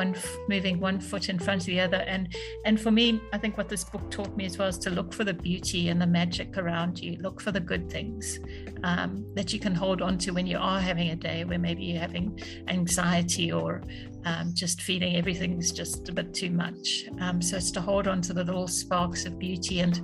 one 0.00 0.14
moving 0.48 0.76
one 0.90 0.98
foot 1.10 1.28
in 1.32 1.38
front 1.38 1.60
of 1.62 1.66
the 1.66 1.80
other. 1.86 2.02
And 2.14 2.24
and 2.66 2.80
for 2.84 2.92
me 2.98 3.06
i 3.34 3.38
think 3.38 3.52
what 3.60 3.68
this 3.68 3.84
book 3.92 4.04
taught 4.16 4.34
me 4.36 4.44
as 4.50 4.54
well 4.58 4.68
is 4.74 4.78
to 4.86 4.90
look 4.98 5.10
for 5.18 5.24
the 5.30 5.36
beauty 5.48 5.88
and 5.90 5.98
the 6.04 6.06
magic 6.20 6.50
around 6.62 6.92
you. 7.04 7.12
Look 7.26 7.40
for 7.40 7.52
the 7.52 7.64
good 7.72 7.84
things 7.96 8.38
um, 8.84 9.10
that 9.34 9.52
you 9.52 9.60
can 9.66 9.74
hold 9.74 10.00
on 10.02 10.18
to 10.18 10.28
when 10.36 10.46
you 10.46 10.58
are 10.58 10.80
having 10.80 11.08
a 11.10 11.16
day 11.16 11.44
where 11.44 11.58
maybe 11.58 11.82
you're 11.84 12.00
having 12.08 12.26
anxiety 12.68 13.50
or 13.60 13.82
um, 14.24 14.52
just 14.54 14.82
feeling 14.82 15.16
everything's 15.16 15.72
just 15.72 16.08
a 16.08 16.12
bit 16.12 16.34
too 16.34 16.50
much. 16.50 17.04
Um, 17.20 17.40
so 17.40 17.56
it's 17.56 17.70
to 17.72 17.80
hold 17.80 18.06
on 18.08 18.20
to 18.22 18.32
the 18.32 18.44
little 18.44 18.68
sparks 18.68 19.24
of 19.26 19.38
beauty 19.38 19.80
and 19.80 19.96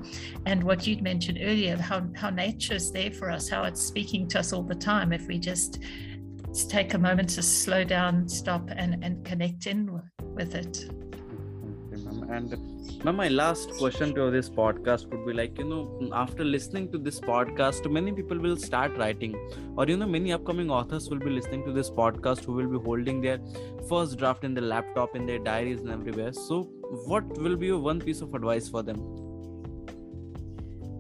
and 0.47 0.63
what 0.63 0.87
you'd 0.87 1.03
mentioned 1.03 1.39
earlier 1.51 1.77
how 1.91 1.99
how 2.15 2.31
nature 2.31 2.75
is 2.75 2.91
there 2.97 3.13
for 3.19 3.31
us 3.37 3.49
how 3.55 3.63
it's 3.65 3.83
speaking 3.93 4.29
to 4.33 4.39
us 4.43 4.53
all 4.53 4.67
the 4.73 4.81
time. 4.93 5.13
If 5.13 5.27
we 5.27 5.39
just 5.39 5.73
take 6.63 6.95
a 6.95 6.99
moment 6.99 7.31
to 7.31 7.43
slow 7.43 7.85
down, 7.85 8.29
stop, 8.29 8.71
and, 8.77 9.05
and 9.05 9.25
connect 9.25 9.67
in 9.67 10.01
with 10.35 10.55
it. 10.55 10.89
And 13.07 13.17
my 13.17 13.29
last 13.29 13.71
question 13.77 14.15
to 14.15 14.31
this 14.31 14.49
podcast 14.49 15.11
would 15.11 15.27
be 15.27 15.33
like, 15.33 15.59
you 15.59 15.65
know, 15.65 16.11
after 16.13 16.45
listening 16.45 16.91
to 16.93 16.99
this 16.99 17.21
podcast, 17.21 17.91
many 17.91 18.13
people 18.13 18.39
will 18.39 18.57
start 18.57 18.97
writing, 18.97 19.35
or 19.77 19.87
you 19.87 19.97
know, 19.97 20.07
many 20.07 20.33
upcoming 20.33 20.71
authors 20.71 21.11
will 21.11 21.19
be 21.19 21.31
listening 21.31 21.65
to 21.65 21.73
this 21.73 21.91
podcast 21.91 22.45
who 22.45 22.53
will 22.53 22.67
be 22.67 22.79
holding 22.79 23.21
their 23.21 23.39
first 23.89 24.17
draft 24.19 24.45
in 24.45 24.55
their 24.55 24.65
laptop, 24.65 25.15
in 25.15 25.27
their 25.27 25.39
diaries, 25.39 25.81
and 25.81 25.91
everywhere. 25.91 26.33
So, 26.33 26.63
what 27.07 27.25
will 27.39 27.57
be 27.57 27.67
your 27.67 27.79
one 27.79 28.01
piece 28.01 28.21
of 28.21 28.35
advice 28.35 28.69
for 28.69 28.83
them? 28.83 29.24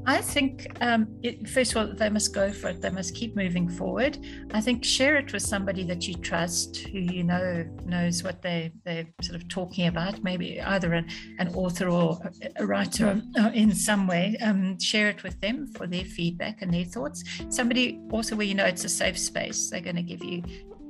I 0.06 0.20
think, 0.20 0.66
um, 0.80 1.06
it, 1.22 1.48
first 1.48 1.74
of 1.74 1.76
all, 1.78 1.94
they 1.94 2.10
must 2.10 2.34
go 2.34 2.52
for 2.52 2.68
it. 2.68 2.82
They 2.82 2.90
must 2.90 3.14
keep 3.14 3.34
moving 3.36 3.68
forward. 3.68 4.18
I 4.52 4.60
think 4.60 4.84
share 4.84 5.16
it 5.16 5.32
with 5.32 5.42
somebody 5.42 5.82
that 5.84 6.06
you 6.06 6.14
trust, 6.14 6.76
who 6.76 6.98
you 6.98 7.24
know 7.24 7.64
knows 7.86 8.22
what 8.22 8.42
they 8.42 8.72
they're 8.84 9.06
sort 9.22 9.40
of 9.40 9.48
talking 9.48 9.86
about. 9.86 10.22
Maybe 10.22 10.60
either 10.60 10.92
an, 10.92 11.08
an 11.38 11.54
author 11.54 11.88
or 11.88 12.18
a 12.56 12.66
writer 12.66 13.22
in 13.54 13.74
some 13.74 14.06
way. 14.06 14.36
Um, 14.42 14.78
share 14.78 15.08
it 15.08 15.22
with 15.22 15.40
them 15.40 15.68
for 15.68 15.86
their 15.86 16.04
feedback 16.04 16.60
and 16.60 16.72
their 16.72 16.84
thoughts. 16.84 17.24
Somebody 17.48 18.00
also 18.10 18.36
where 18.36 18.46
you 18.46 18.54
know 18.54 18.66
it's 18.66 18.84
a 18.84 18.88
safe 18.88 19.18
space. 19.18 19.70
They're 19.70 19.80
going 19.80 19.96
to 19.96 20.02
give 20.02 20.22
you 20.22 20.42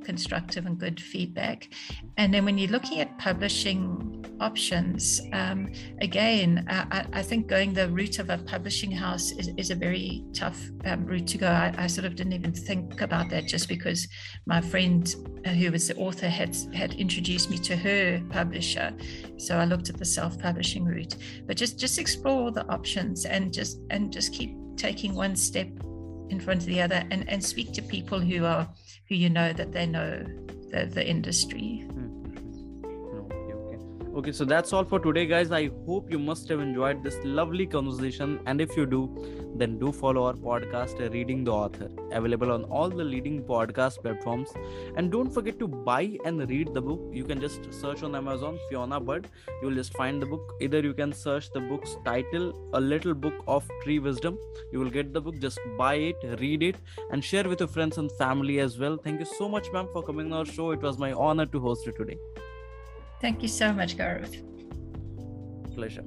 constructive 0.05 0.65
and 0.65 0.77
good 0.77 0.99
feedback. 0.99 1.69
And 2.17 2.33
then 2.33 2.45
when 2.45 2.57
you're 2.57 2.71
looking 2.71 2.99
at 2.99 3.17
publishing 3.17 4.25
options, 4.39 5.21
um, 5.33 5.71
again, 6.01 6.65
I, 6.69 7.05
I, 7.11 7.21
think 7.21 7.47
going 7.47 7.73
the 7.73 7.89
route 7.89 8.19
of 8.19 8.29
a 8.29 8.37
publishing 8.37 8.91
house 8.91 9.31
is, 9.31 9.49
is 9.57 9.71
a 9.71 9.75
very 9.75 10.23
tough 10.33 10.61
um, 10.85 11.05
route 11.05 11.27
to 11.27 11.37
go. 11.37 11.47
I, 11.47 11.73
I, 11.77 11.87
sort 11.87 12.05
of 12.05 12.15
didn't 12.15 12.33
even 12.33 12.53
think 12.53 13.01
about 13.01 13.29
that 13.29 13.47
just 13.47 13.67
because 13.67 14.07
my 14.45 14.61
friend 14.61 15.13
uh, 15.45 15.49
who 15.49 15.71
was 15.71 15.87
the 15.87 15.95
author 15.95 16.29
had, 16.29 16.55
had 16.73 16.93
introduced 16.93 17.49
me 17.49 17.57
to 17.59 17.75
her 17.75 18.21
publisher. 18.29 18.93
So 19.37 19.57
I 19.57 19.65
looked 19.65 19.89
at 19.89 19.97
the 19.97 20.05
self-publishing 20.05 20.85
route. 20.85 21.15
But 21.47 21.57
just 21.57 21.79
just 21.79 21.97
explore 21.99 22.51
the 22.51 22.65
options 22.67 23.25
and 23.25 23.53
just 23.53 23.79
and 23.89 24.11
just 24.11 24.33
keep 24.33 24.55
taking 24.77 25.13
one 25.15 25.35
step 25.35 25.67
in 26.29 26.39
front 26.39 26.61
of 26.61 26.65
the 26.65 26.81
other 26.81 27.03
and, 27.11 27.29
and 27.29 27.43
speak 27.43 27.71
to 27.73 27.81
people 27.81 28.19
who 28.19 28.45
are 28.45 28.67
who 29.07 29.15
you 29.15 29.29
know 29.29 29.53
that 29.53 29.71
they 29.71 29.85
know 29.85 30.23
the, 30.71 30.85
the 30.85 31.07
industry 31.07 31.85
okay 34.19 34.31
so 34.31 34.45
that's 34.45 34.71
all 34.71 34.85
for 34.85 34.97
today 34.97 35.25
guys. 35.25 35.51
I 35.51 35.69
hope 35.85 36.09
you 36.09 36.17
must 36.17 36.47
have 36.47 36.61
enjoyed 36.61 37.03
this 37.03 37.17
lovely 37.25 37.65
conversation. 37.65 38.39
And 38.45 38.61
if 38.61 38.77
you 38.77 38.85
do 38.85 39.01
then 39.57 39.77
do 39.77 39.91
follow 39.91 40.23
our 40.27 40.33
podcast 40.33 41.05
uh, 41.05 41.09
reading 41.09 41.43
the 41.43 41.51
author 41.51 41.89
available 42.13 42.51
on 42.53 42.63
all 42.65 42.89
the 42.89 43.03
leading 43.03 43.43
podcast 43.43 44.01
platforms. 44.01 44.53
And 44.95 45.11
don't 45.11 45.29
forget 45.29 45.59
to 45.59 45.67
buy 45.67 46.17
and 46.23 46.49
read 46.49 46.73
the 46.73 46.81
book. 46.81 47.01
You 47.11 47.25
can 47.25 47.41
just 47.41 47.73
search 47.73 48.03
on 48.03 48.15
amazon 48.15 48.57
fiona 48.69 49.01
Budd. 49.01 49.27
you 49.61 49.67
will 49.67 49.75
just 49.75 49.93
find 49.97 50.21
the 50.21 50.25
book. 50.25 50.55
Either 50.61 50.79
you 50.79 50.93
can 50.93 51.11
search 51.11 51.51
the 51.51 51.59
book's 51.59 51.97
title 52.05 52.53
a 52.73 52.79
little 52.79 53.13
book 53.13 53.43
of 53.47 53.69
tree 53.83 53.99
wisdom. 53.99 54.39
You 54.71 54.79
will 54.79 54.89
get 54.89 55.13
the 55.13 55.19
book. 55.19 55.39
Just 55.39 55.59
buy 55.77 55.95
it 55.95 56.15
read 56.39 56.63
it 56.63 56.77
and 57.11 57.21
share 57.21 57.43
with 57.49 57.59
your 57.59 57.67
friends 57.67 57.97
and 57.97 58.09
family 58.13 58.59
as 58.59 58.79
well. 58.79 58.97
Thank 58.97 59.19
you 59.19 59.25
so 59.25 59.49
much 59.49 59.71
ma'am 59.73 59.89
for 59.91 60.01
coming 60.01 60.31
on 60.31 60.39
our 60.39 60.45
show. 60.45 60.71
It 60.71 60.81
was 60.81 60.97
my 60.97 61.11
honor 61.11 61.45
to 61.47 61.59
host 61.59 61.85
you 61.85 61.91
today 61.91 62.17
Thank 63.25 63.41
you 63.41 63.47
so 63.47 63.73
much, 63.73 63.97
Gaurav. 63.97 64.29
Pleasure. 65.73 66.03